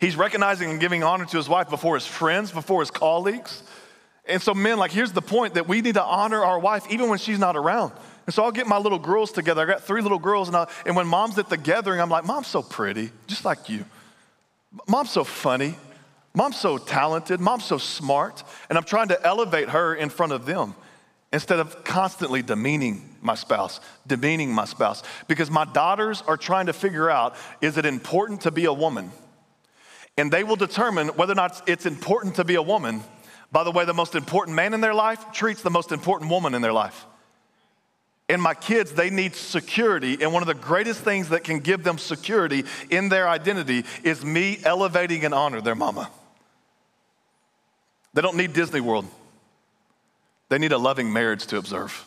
[0.00, 3.64] He's recognizing and giving honor to his wife before his friends, before his colleagues.
[4.26, 7.08] And so, men, like, here's the point that we need to honor our wife even
[7.08, 7.92] when she's not around.
[8.26, 9.62] And so I'll get my little girls together.
[9.62, 12.24] I got three little girls, and, I, and when mom's at the gathering, I'm like,
[12.24, 13.84] Mom's so pretty, just like you.
[14.88, 15.76] Mom's so funny.
[16.34, 17.38] Mom's so talented.
[17.38, 18.42] Mom's so smart.
[18.68, 20.74] And I'm trying to elevate her in front of them
[21.32, 25.02] instead of constantly demeaning my spouse, demeaning my spouse.
[25.28, 29.10] Because my daughters are trying to figure out is it important to be a woman?
[30.16, 33.02] And they will determine whether or not it's important to be a woman
[33.54, 36.54] by the way the most important man in their life treats the most important woman
[36.54, 37.06] in their life.
[38.28, 40.18] And my kids, they need security.
[40.20, 44.24] And one of the greatest things that can give them security in their identity is
[44.24, 46.10] me elevating and honor their mama.
[48.12, 49.06] They don't need Disney World,
[50.48, 52.04] they need a loving marriage to observe.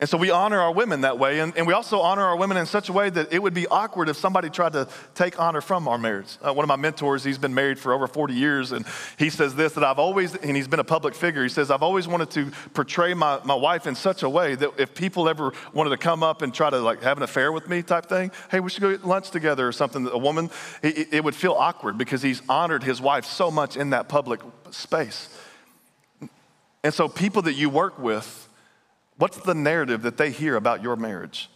[0.00, 1.40] And so we honor our women that way.
[1.40, 3.66] And, and, we also honor our women in such a way that it would be
[3.66, 6.38] awkward if somebody tried to take honor from our marriage.
[6.40, 8.86] Uh, one of my mentors, he's been married for over 40 years, and
[9.18, 11.82] he says this that I've always, and he's been a public figure, he says, I've
[11.82, 15.52] always wanted to portray my, my wife in such a way that if people ever
[15.74, 18.30] wanted to come up and try to like have an affair with me type thing,
[18.50, 20.48] hey, we should go eat lunch together or something, a woman,
[20.82, 24.40] it, it would feel awkward because he's honored his wife so much in that public
[24.70, 25.28] space.
[26.82, 28.48] And so people that you work with,
[29.20, 31.50] What's the narrative that they hear about your marriage?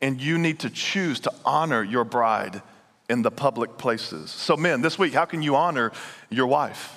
[0.00, 2.62] And you need to choose to honor your bride
[3.10, 4.30] in the public places.
[4.30, 5.92] So, men, this week, how can you honor
[6.30, 6.96] your wife?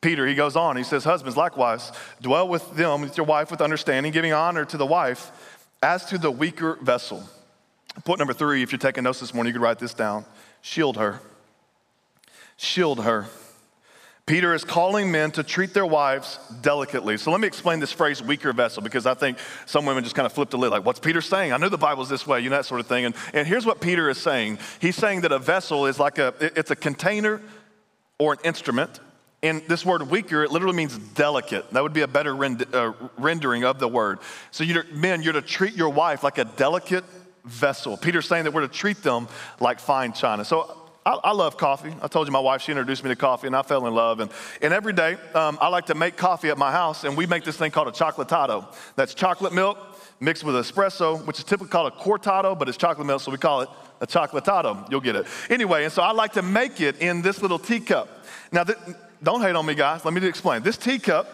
[0.00, 3.60] Peter, he goes on, he says, Husbands, likewise, dwell with them, with your wife, with
[3.60, 5.30] understanding, giving honor to the wife
[5.80, 7.22] as to the weaker vessel.
[8.04, 10.24] Point number three, if you're taking notes this morning, you could write this down
[10.60, 11.20] shield her.
[12.56, 13.26] Shield her.
[14.30, 17.16] Peter is calling men to treat their wives delicately.
[17.16, 20.24] So let me explain this phrase, weaker vessel, because I think some women just kind
[20.24, 21.52] of flipped a lid, like, what's Peter saying?
[21.52, 23.06] I know the Bible's this way, you know, that sort of thing.
[23.06, 24.60] And, and here's what Peter is saying.
[24.80, 27.42] He's saying that a vessel is like a, it's a container
[28.20, 29.00] or an instrument.
[29.42, 31.68] And this word weaker, it literally means delicate.
[31.72, 34.20] That would be a better rend- uh, rendering of the word.
[34.52, 37.04] So, you're, men, you're to treat your wife like a delicate
[37.44, 37.96] vessel.
[37.96, 39.26] Peter's saying that we're to treat them
[39.58, 40.44] like fine china.
[40.44, 41.94] So, I, I, love coffee.
[42.02, 44.20] I told you my wife, she introduced me to coffee, and I fell in love.
[44.20, 47.26] And, and every day, um, I like to make coffee at my house, and we
[47.26, 48.66] make this thing called a chocolatado.
[48.96, 49.78] That's chocolate milk
[50.20, 53.38] mixed with espresso, which is typically called a cortado, but it's chocolate milk, so we
[53.38, 53.70] call it
[54.02, 54.90] a chocolatado.
[54.90, 55.26] You'll get it.
[55.48, 58.08] Anyway, and so I like to make it in this little teacup.
[58.52, 58.78] Now, th-
[59.22, 60.04] don't hate on me, guys.
[60.04, 60.62] Let me explain.
[60.62, 61.28] This teacup,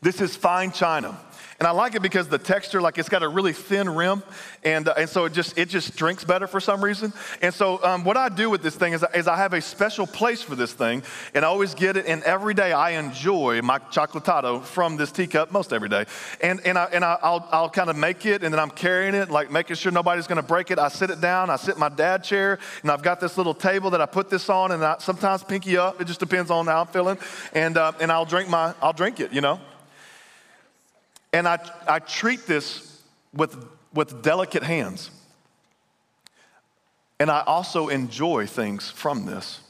[0.00, 1.18] this is fine china.
[1.60, 4.22] And I like it because the texture, like it's got a really thin rim,
[4.64, 7.12] and, uh, and so it just, it just drinks better for some reason.
[7.42, 10.06] And so um, what I do with this thing is, is I have a special
[10.06, 11.02] place for this thing,
[11.34, 15.52] and I always get it, and every day I enjoy my chocolatado from this teacup,
[15.52, 16.06] most every day.
[16.42, 19.14] And, and, I, and I, will I'll kind of make it, and then I'm carrying
[19.14, 20.78] it, like making sure nobody's gonna break it.
[20.78, 23.52] I sit it down, I sit in my dad chair, and I've got this little
[23.52, 26.68] table that I put this on, and I sometimes pinky up, it just depends on
[26.68, 27.18] how I'm feeling,
[27.52, 29.60] and, uh, and I'll drink my, I'll drink it, you know?
[31.32, 33.56] And I, I treat this with,
[33.94, 35.10] with delicate hands.
[37.18, 39.60] And I also enjoy things from this.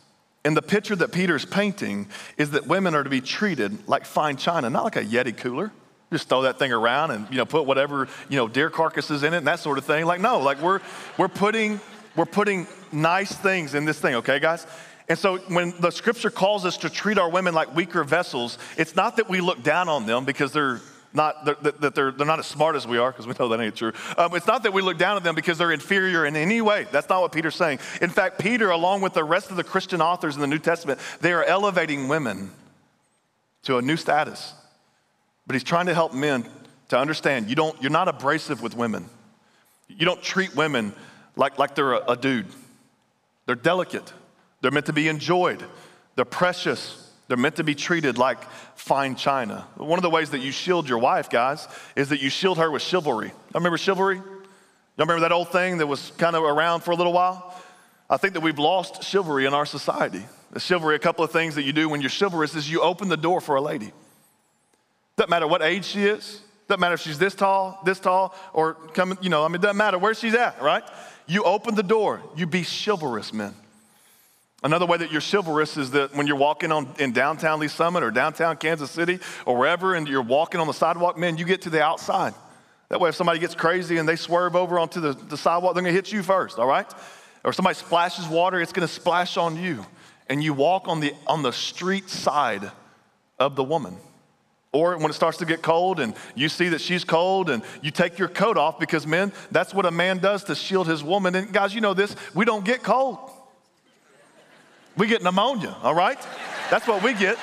[0.44, 4.36] And the picture that Peter's painting is that women are to be treated like fine
[4.36, 5.70] china, not like a Yeti cooler.
[6.12, 9.32] Just throw that thing around and you know put whatever you know deer carcasses in
[9.32, 10.06] it and that sort of thing.
[10.06, 10.80] Like no, like we're
[11.16, 11.78] we're putting
[12.16, 14.66] we're putting nice things in this thing, okay, guys?
[15.08, 18.96] And so when the scripture calls us to treat our women like weaker vessels, it's
[18.96, 20.80] not that we look down on them because they're
[21.12, 23.60] not that, that they're, they're not as smart as we are, because we know that
[23.60, 23.92] ain't true.
[24.16, 26.86] Um, it's not that we look down at them because they're inferior in any way.
[26.92, 27.80] That's not what Peter's saying.
[28.00, 31.00] In fact, Peter, along with the rest of the Christian authors in the New Testament,
[31.20, 32.52] they are elevating women
[33.64, 34.52] to a new status.
[35.46, 36.46] But he's trying to help men
[36.90, 39.08] to understand you don't, you're not abrasive with women.
[39.88, 40.92] You don't treat women
[41.34, 42.46] like, like they're a, a dude.
[43.46, 44.12] They're delicate,
[44.60, 45.64] they're meant to be enjoyed,
[46.14, 47.09] they're precious.
[47.30, 48.42] They're meant to be treated like
[48.74, 49.64] fine china.
[49.76, 52.68] One of the ways that you shield your wife, guys, is that you shield her
[52.68, 53.28] with chivalry.
[53.28, 54.16] I remember chivalry?
[54.16, 54.26] Y'all
[54.98, 57.54] remember that old thing that was kind of around for a little while?
[58.10, 60.24] I think that we've lost chivalry in our society.
[60.50, 63.08] The chivalry, a couple of things that you do when you're chivalrous is you open
[63.08, 63.92] the door for a lady.
[65.16, 68.74] Doesn't matter what age she is, doesn't matter if she's this tall, this tall, or
[68.92, 70.82] coming, you know, I mean, doesn't matter where she's at, right?
[71.28, 73.54] You open the door, you be chivalrous, men.
[74.62, 78.02] Another way that you're chivalrous is that when you're walking on in downtown Lee Summit
[78.02, 81.62] or downtown Kansas City or wherever, and you're walking on the sidewalk, man, you get
[81.62, 82.34] to the outside.
[82.90, 85.82] That way, if somebody gets crazy and they swerve over onto the, the sidewalk, they're
[85.82, 86.92] gonna hit you first, all right?
[87.42, 89.86] Or somebody splashes water, it's gonna splash on you.
[90.28, 92.70] And you walk on the, on the street side
[93.38, 93.96] of the woman.
[94.72, 97.90] Or when it starts to get cold and you see that she's cold and you
[97.90, 101.34] take your coat off because, men, that's what a man does to shield his woman.
[101.34, 103.18] And guys, you know this, we don't get cold.
[105.00, 106.18] We get pneumonia, all right?
[106.68, 107.38] That's what we get.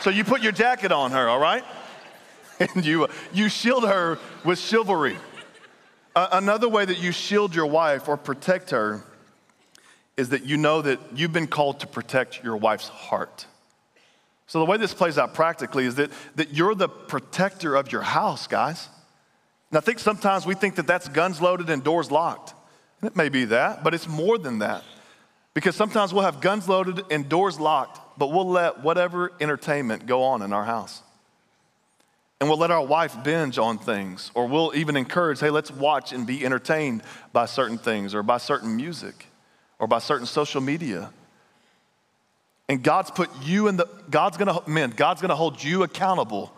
[0.00, 1.62] So you put your jacket on her, all right?
[2.74, 5.16] And you, you shield her with chivalry.
[6.14, 9.02] Uh, another way that you shield your wife or protect her
[10.18, 13.46] is that you know that you've been called to protect your wife's heart.
[14.48, 18.02] So the way this plays out practically is that, that you're the protector of your
[18.02, 18.88] house, guys.
[19.70, 22.52] And I think sometimes we think that that's guns loaded and doors locked.
[23.00, 24.82] And it may be that, but it's more than that.
[25.54, 30.22] Because sometimes we'll have guns loaded and doors locked, but we'll let whatever entertainment go
[30.22, 31.02] on in our house.
[32.40, 36.12] And we'll let our wife binge on things, or we'll even encourage, hey, let's watch
[36.12, 39.26] and be entertained by certain things, or by certain music,
[39.78, 41.10] or by certain social media.
[42.68, 46.52] And God's put you in the, God's gonna, man, God's gonna hold you accountable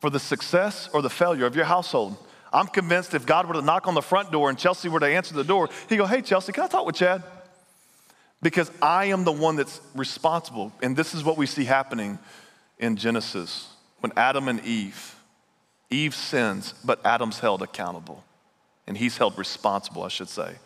[0.00, 2.16] for the success or the failure of your household.
[2.52, 5.06] I'm convinced if God were to knock on the front door and Chelsea were to
[5.06, 7.22] answer the door, he'd go, hey, Chelsea, can I talk with Chad?
[8.42, 10.72] Because I am the one that's responsible.
[10.82, 12.18] And this is what we see happening
[12.78, 13.68] in Genesis
[14.00, 15.14] when Adam and Eve,
[15.90, 18.24] Eve sins, but Adam's held accountable.
[18.86, 20.56] And he's held responsible, I should say.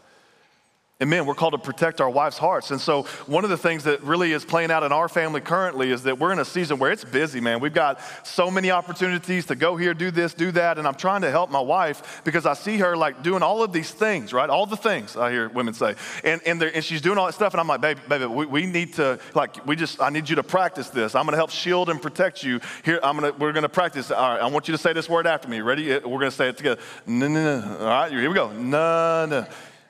[0.98, 2.70] And men, we're called to protect our wives' hearts.
[2.70, 5.92] And so, one of the things that really is playing out in our family currently
[5.92, 7.60] is that we're in a season where it's busy, man.
[7.60, 10.78] We've got so many opportunities to go here, do this, do that.
[10.78, 13.74] And I'm trying to help my wife because I see her like doing all of
[13.74, 14.48] these things, right?
[14.48, 15.96] All the things I hear women say.
[16.24, 17.52] And, and, and she's doing all that stuff.
[17.52, 20.36] And I'm like, baby, baby, we, we need to, like, we just, I need you
[20.36, 21.14] to practice this.
[21.14, 22.58] I'm going to help shield and protect you.
[22.86, 24.10] Here, I'm going to, we're going to practice.
[24.10, 25.60] All right, I want you to say this word after me.
[25.60, 25.90] Ready?
[25.90, 26.80] We're going to say it together.
[27.06, 27.78] No, no, no.
[27.80, 28.50] All right, here we go.
[28.50, 29.46] No, no.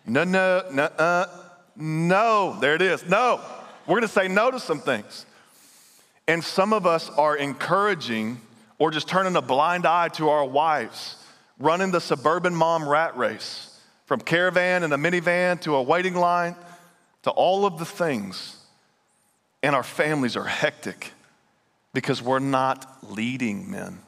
[0.07, 1.27] No, no, no, uh,
[1.75, 2.57] no.
[2.61, 3.05] There it is.
[3.09, 3.41] No.
[3.87, 5.27] We're going to say no to some things.
[6.29, 8.41] And some of us are encouraging
[8.79, 11.17] or just turning a blind eye to our wives,
[11.59, 16.55] running the suburban mom rat race from caravan and a minivan to a waiting line
[17.23, 18.57] to all of the things.
[19.63, 21.13] And our families are hectic
[21.93, 24.01] because we're not leading men.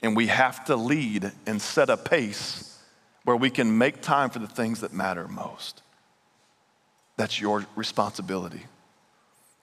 [0.00, 2.67] And we have to lead and set a pace
[3.28, 5.82] where we can make time for the things that matter most.
[7.18, 8.62] That's your responsibility.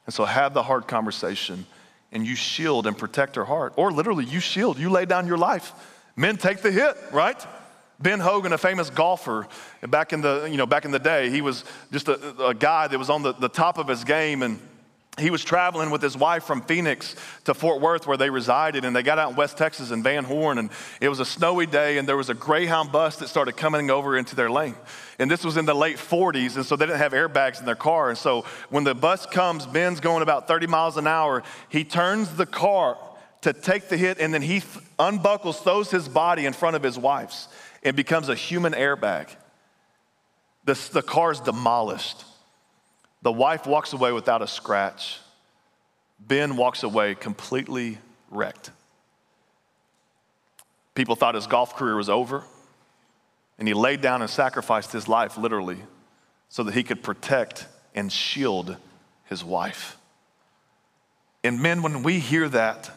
[0.05, 1.65] And so have the hard conversation
[2.11, 3.73] and you shield and protect her heart.
[3.75, 5.71] Or literally, you shield, you lay down your life.
[6.15, 7.43] Men take the hit, right?
[7.99, 9.47] Ben Hogan, a famous golfer,
[9.81, 12.87] back in the, you know, back in the day, he was just a, a guy
[12.87, 14.59] that was on the, the top of his game and
[15.17, 18.93] he was traveling with his wife from Phoenix to Fort Worth where they resided, and
[18.93, 21.97] they got out in West Texas in Van Horn, and it was a snowy day,
[21.97, 24.75] and there was a Greyhound bus that started coming over into their lane.
[25.17, 27.75] And this was in the late 40s, and so they didn't have airbags in their
[27.75, 28.09] car.
[28.09, 32.35] And so when the bus comes, Ben's going about 30 miles an hour, he turns
[32.35, 32.97] the car
[33.41, 34.63] to take the hit, and then he
[34.99, 37.47] unbuckles, throws his body in front of his wife's,
[37.83, 39.29] and becomes a human airbag.
[40.65, 42.25] The, the car's demolished.
[43.25, 45.17] The wife walks away without a scratch.
[46.19, 47.97] Ben walks away completely
[48.29, 48.69] wrecked.
[50.93, 52.43] People thought his golf career was over,
[53.57, 55.79] and he laid down and sacrificed his life literally
[56.49, 58.77] so that he could protect and shield
[59.23, 59.97] his wife.
[61.43, 62.91] And men, when we hear that,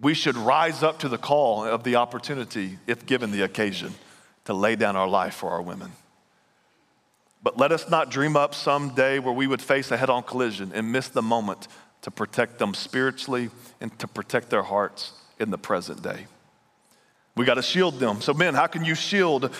[0.00, 3.92] we should rise up to the call of the opportunity, if given the occasion,
[4.46, 5.92] to lay down our life for our women.
[7.44, 10.22] But let us not dream up some day where we would face a head on
[10.22, 11.68] collision and miss the moment
[12.00, 13.50] to protect them spiritually
[13.82, 16.26] and to protect their hearts in the present day.
[17.36, 18.22] We got to shield them.
[18.22, 19.54] So, men, how can you shield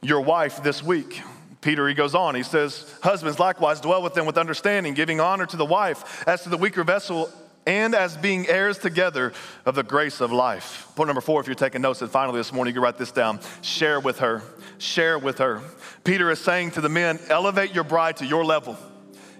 [0.00, 1.20] your wife this week?
[1.60, 5.44] Peter, he goes on, he says, Husbands likewise dwell with them with understanding, giving honor
[5.46, 7.30] to the wife as to the weaker vessel
[7.66, 9.32] and as being heirs together
[9.64, 10.88] of the grace of life.
[10.94, 13.10] Point number four, if you're taking notes, and finally this morning, you can write this
[13.10, 14.42] down share with her.
[14.78, 15.62] Share with her.
[16.04, 18.76] Peter is saying to the men, elevate your bride to your level.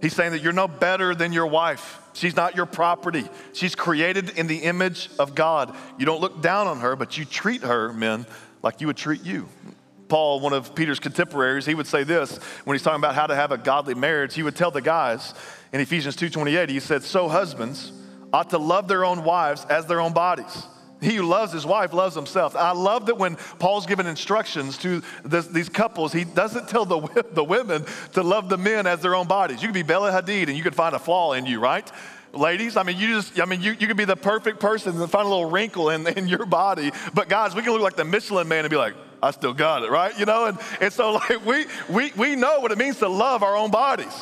[0.01, 2.01] He's saying that you're no better than your wife.
[2.13, 3.29] She's not your property.
[3.53, 5.75] She's created in the image of God.
[5.99, 8.27] You don't look down on her, but you treat her, men,
[8.63, 9.49] like you would treat you.
[10.09, 13.35] Paul, one of Peter's contemporaries, he would say this when he's talking about how to
[13.35, 14.35] have a godly marriage.
[14.35, 15.35] He would tell the guys
[15.73, 17.93] in Ephesians 2:28, he said, "So husbands
[18.33, 20.67] ought to love their own wives as their own bodies."
[21.01, 22.57] He who loves his wife loves himself.
[22.57, 27.25] I love that when Paul's giving instructions to this, these couples, he doesn't tell the,
[27.33, 27.85] the women
[28.15, 29.63] to love the men as their own bodies.
[29.63, 31.91] You could be Bella Hadid and you could find a flaw in you, right?
[32.33, 35.11] Ladies, I mean, you just, I mean, you, you could be the perfect person and
[35.11, 36.93] find a little wrinkle in, in your body.
[37.15, 39.83] But guys, we can look like the Michelin man and be like, I still got
[39.83, 40.19] it, right?
[40.19, 43.43] You know, and, and so like we, we, we know what it means to love
[43.43, 44.15] our own bodies.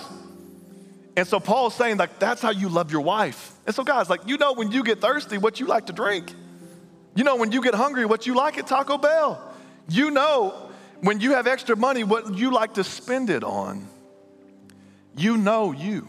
[1.16, 3.52] And so Paul's saying like, that's how you love your wife.
[3.66, 6.32] And so guys, like, you know when you get thirsty, what you like to drink.
[7.14, 9.40] You know when you get hungry, what you like at Taco Bell.
[9.88, 13.86] You know when you have extra money, what you like to spend it on.
[15.16, 16.08] You know you.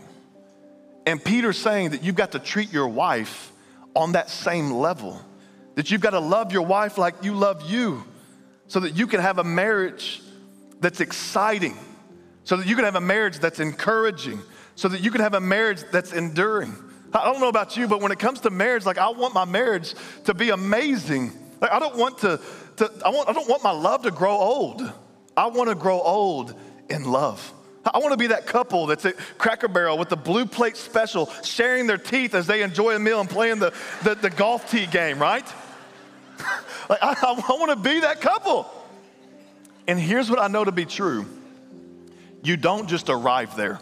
[1.05, 3.51] And Peter's saying that you've got to treat your wife
[3.95, 5.21] on that same level,
[5.75, 8.03] that you've got to love your wife like you love you,
[8.67, 10.21] so that you can have a marriage
[10.79, 11.77] that's exciting,
[12.43, 14.41] so that you can have a marriage that's encouraging,
[14.75, 16.75] so that you can have a marriage that's enduring.
[17.15, 19.45] I don't know about you, but when it comes to marriage, like I want my
[19.45, 19.93] marriage
[20.25, 21.31] to be amazing.
[21.61, 22.39] Like I don't want to,
[22.77, 24.81] to I, want, I don't want my love to grow old.
[25.37, 26.53] I want to grow old
[26.89, 27.53] in love.
[27.85, 31.31] I want to be that couple that's at Cracker Barrel with the blue plate special,
[31.43, 34.87] sharing their teeth as they enjoy a meal and playing the, the, the golf tee
[34.87, 35.45] game, right?
[36.89, 38.69] like I, I want to be that couple.
[39.87, 41.25] And here's what I know to be true
[42.41, 43.79] you don't just arrive there.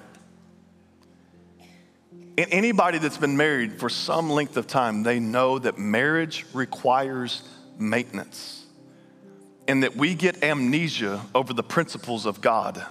[2.35, 7.43] And anybody that's been married for some length of time, they know that marriage requires
[7.77, 8.65] maintenance
[9.67, 12.83] and that we get amnesia over the principles of God.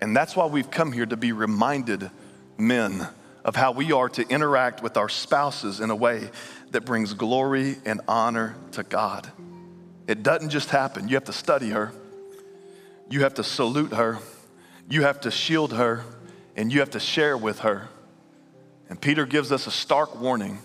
[0.00, 2.10] And that's why we've come here to be reminded,
[2.56, 3.06] men,
[3.44, 6.30] of how we are to interact with our spouses in a way
[6.70, 9.30] that brings glory and honor to God.
[10.06, 11.08] It doesn't just happen.
[11.08, 11.92] You have to study her,
[13.10, 14.18] you have to salute her,
[14.88, 16.02] you have to shield her,
[16.56, 17.88] and you have to share with her.
[18.94, 20.60] And Peter gives us a stark warning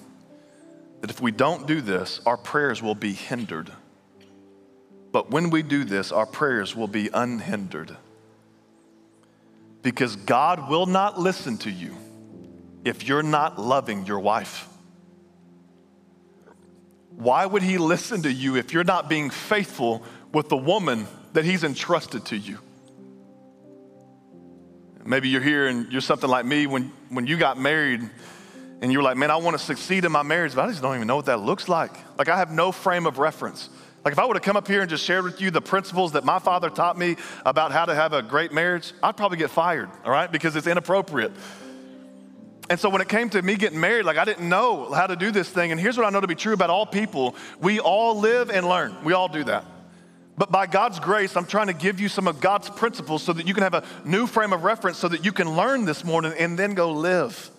[1.01, 3.71] that if we don't do this, our prayers will be hindered.
[5.11, 7.97] But when we do this, our prayers will be unhindered.
[9.81, 11.97] Because God will not listen to you
[12.85, 14.67] if you're not loving your wife.
[17.15, 21.45] Why would He listen to you if you're not being faithful with the woman that
[21.45, 22.59] He's entrusted to you?
[25.05, 28.01] Maybe you're here and you're something like me when, when you got married
[28.81, 30.95] and you're like, man, I want to succeed in my marriage, but I just don't
[30.95, 31.91] even know what that looks like.
[32.17, 33.69] Like, I have no frame of reference.
[34.05, 36.13] Like, if I would have come up here and just shared with you the principles
[36.13, 39.49] that my father taught me about how to have a great marriage, I'd probably get
[39.49, 41.33] fired, all right, because it's inappropriate.
[42.69, 45.15] And so when it came to me getting married, like I didn't know how to
[45.15, 45.71] do this thing.
[45.71, 48.67] And here's what I know to be true about all people we all live and
[48.67, 48.95] learn.
[49.03, 49.65] We all do that.
[50.39, 53.45] But by God's grace, I'm trying to give you some of God's principles so that
[53.45, 56.31] you can have a new frame of reference so that you can learn this morning
[56.39, 57.51] and then go live.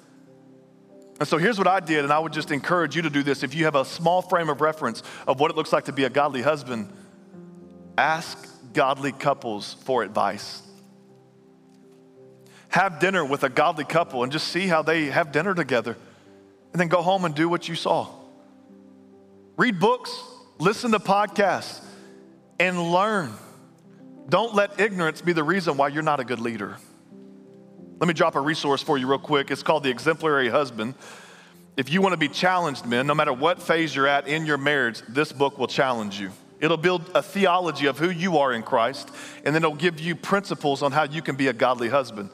[1.19, 3.43] And so here's what I did, and I would just encourage you to do this.
[3.43, 6.05] If you have a small frame of reference of what it looks like to be
[6.05, 6.91] a godly husband,
[7.99, 10.63] ask godly couples for advice.
[12.69, 15.99] Have dinner with a godly couple and just see how they have dinner together.
[16.73, 18.09] And then go home and do what you saw.
[19.59, 20.19] Read books,
[20.59, 21.89] listen to podcasts
[22.61, 23.33] and learn.
[24.29, 26.77] Don't let ignorance be the reason why you're not a good leader.
[27.99, 29.51] Let me drop a resource for you real quick.
[29.51, 30.95] It's called The Exemplary Husband.
[31.77, 34.59] If you want to be challenged, men, no matter what phase you're at in your
[34.59, 36.31] marriage, this book will challenge you.
[36.61, 39.11] It'll build a theology of who you are in Christ,
[39.45, 42.29] and then it'll give you principles on how you can be a godly husband.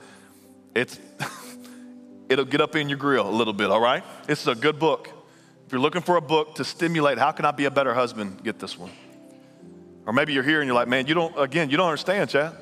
[0.74, 0.98] It's
[2.28, 4.02] it'll get up in your grill a little bit, all right?
[4.26, 5.08] This is a good book.
[5.66, 8.42] If you're looking for a book to stimulate how can I be a better husband,
[8.42, 8.90] get this one.
[10.06, 12.54] Or maybe you're here and you're like, man, you don't, again, you don't understand, Chad.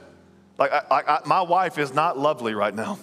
[0.58, 2.98] Like, I, I, my wife is not lovely right now.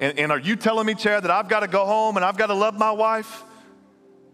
[0.00, 2.38] And, and are you telling me, Chad, that I've got to go home and I've
[2.38, 3.44] got to love my wife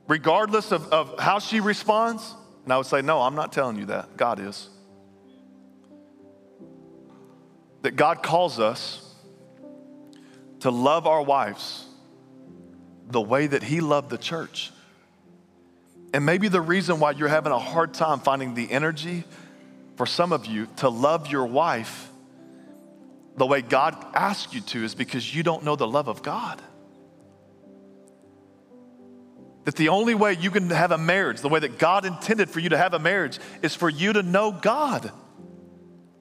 [0.06, 2.34] regardless of, of how she responds?
[2.64, 4.16] And I would say, no, I'm not telling you that.
[4.16, 4.68] God is.
[7.82, 9.14] That God calls us
[10.60, 11.86] to love our wives
[13.10, 14.70] the way that He loved the church.
[16.18, 19.22] And maybe the reason why you're having a hard time finding the energy
[19.94, 22.10] for some of you to love your wife
[23.36, 26.60] the way God asked you to is because you don't know the love of God.
[29.64, 32.58] that the only way you can have a marriage, the way that God intended for
[32.58, 35.12] you to have a marriage, is for you to know God.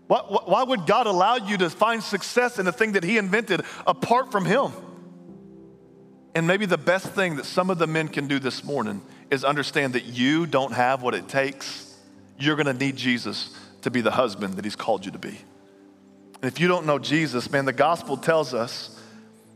[0.05, 3.63] Why, why would God allow you to find success in the thing that He invented
[3.87, 4.73] apart from Him?
[6.35, 9.43] And maybe the best thing that some of the men can do this morning is
[9.43, 11.95] understand that you don't have what it takes.
[12.37, 15.37] You're gonna need Jesus to be the husband that He's called you to be.
[16.41, 18.99] And if you don't know Jesus, man, the gospel tells us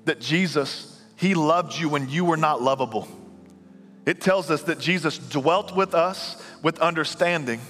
[0.06, 3.08] that Jesus, He loved you when you were not lovable.
[4.06, 7.62] It tells us that Jesus dwelt with us with understanding,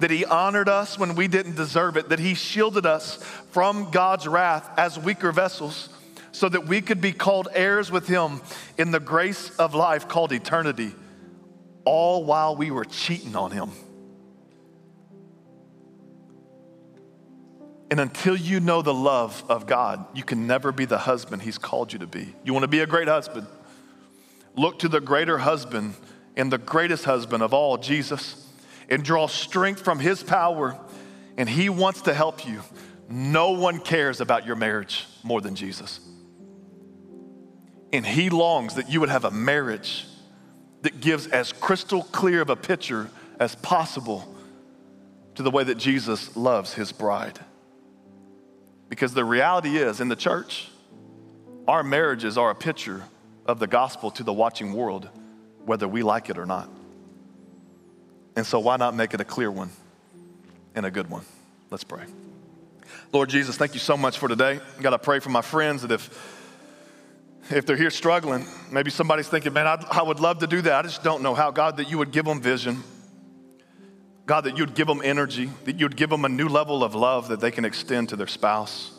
[0.00, 4.28] that He honored us when we didn't deserve it, that He shielded us from God's
[4.28, 5.88] wrath as weaker vessels
[6.32, 8.40] so that we could be called heirs with Him
[8.76, 10.92] in the grace of life called eternity,
[11.88, 13.70] all while we were cheating on Him.
[17.90, 21.56] And until you know the love of God, you can never be the husband He's
[21.56, 22.34] called you to be.
[22.44, 23.46] You want to be a great husband?
[24.54, 25.94] Look to the greater husband
[26.36, 28.46] and the greatest husband of all, Jesus,
[28.90, 30.78] and draw strength from His power.
[31.38, 32.60] And He wants to help you.
[33.08, 36.00] No one cares about your marriage more than Jesus.
[37.94, 40.04] And He longs that you would have a marriage
[40.82, 43.10] that gives as crystal clear of a picture
[43.40, 44.34] as possible
[45.34, 47.38] to the way that Jesus loves His bride.
[48.88, 50.68] Because the reality is, in the church,
[51.66, 53.02] our marriages are a picture
[53.46, 55.08] of the gospel to the watching world,
[55.64, 56.68] whether we like it or not.
[58.36, 59.70] And so, why not make it a clear one
[60.74, 61.24] and a good one?
[61.70, 62.04] Let's pray.
[63.12, 64.60] Lord Jesus, thank you so much for today.
[64.80, 66.37] God, I pray for my friends that if
[67.50, 70.72] if they're here struggling, maybe somebody's thinking, man, I'd, I would love to do that.
[70.72, 71.50] I just don't know how.
[71.50, 72.82] God, that you would give them vision.
[74.26, 77.28] God, that you'd give them energy, that you'd give them a new level of love
[77.28, 78.92] that they can extend to their spouse.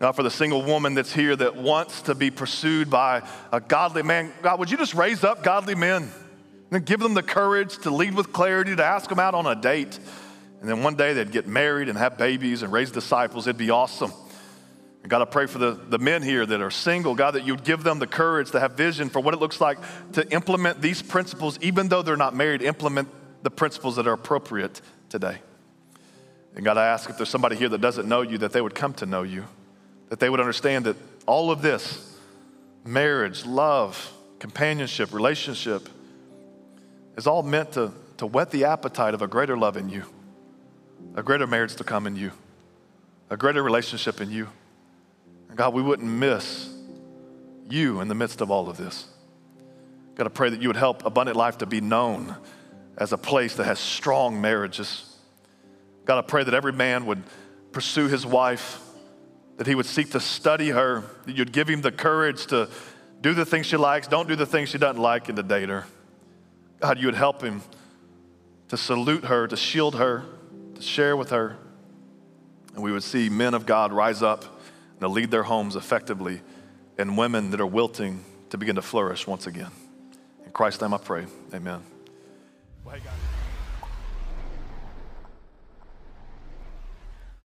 [0.00, 4.02] God, for the single woman that's here that wants to be pursued by a godly
[4.02, 6.10] man, God, would you just raise up godly men
[6.70, 9.54] and give them the courage to lead with clarity, to ask them out on a
[9.54, 9.98] date.
[10.60, 13.46] And then one day they'd get married and have babies and raise disciples.
[13.46, 14.12] It'd be awesome.
[15.08, 17.82] God, I pray for the, the men here that are single, God, that you'd give
[17.82, 19.78] them the courage to have vision for what it looks like
[20.12, 23.08] to implement these principles, even though they're not married, implement
[23.42, 25.38] the principles that are appropriate today.
[26.54, 28.74] And God, I ask if there's somebody here that doesn't know you, that they would
[28.74, 29.44] come to know you,
[30.10, 30.96] that they would understand that
[31.26, 32.16] all of this
[32.84, 35.88] marriage, love, companionship, relationship
[37.16, 40.04] is all meant to, to whet the appetite of a greater love in you,
[41.14, 42.32] a greater marriage to come in you,
[43.30, 44.48] a greater relationship in you.
[45.54, 46.68] God, we wouldn't miss
[47.68, 49.06] you in the midst of all of this.
[50.14, 52.36] God, I pray that you would help Abundant Life to be known
[52.96, 55.16] as a place that has strong marriages.
[56.04, 57.22] God, I pray that every man would
[57.72, 58.80] pursue his wife,
[59.56, 62.68] that he would seek to study her, that you'd give him the courage to
[63.20, 65.68] do the things she likes, don't do the things she doesn't like, and to date
[65.68, 65.86] her.
[66.80, 67.62] God, you would help him
[68.68, 70.24] to salute her, to shield her,
[70.74, 71.56] to share with her.
[72.74, 74.59] And we would see men of God rise up
[75.00, 76.42] to lead their homes effectively,
[76.98, 79.70] and women that are wilting to begin to flourish once again.
[80.44, 81.26] In Christ's name I pray.
[81.54, 81.82] Amen.
[82.84, 83.19] Well, hey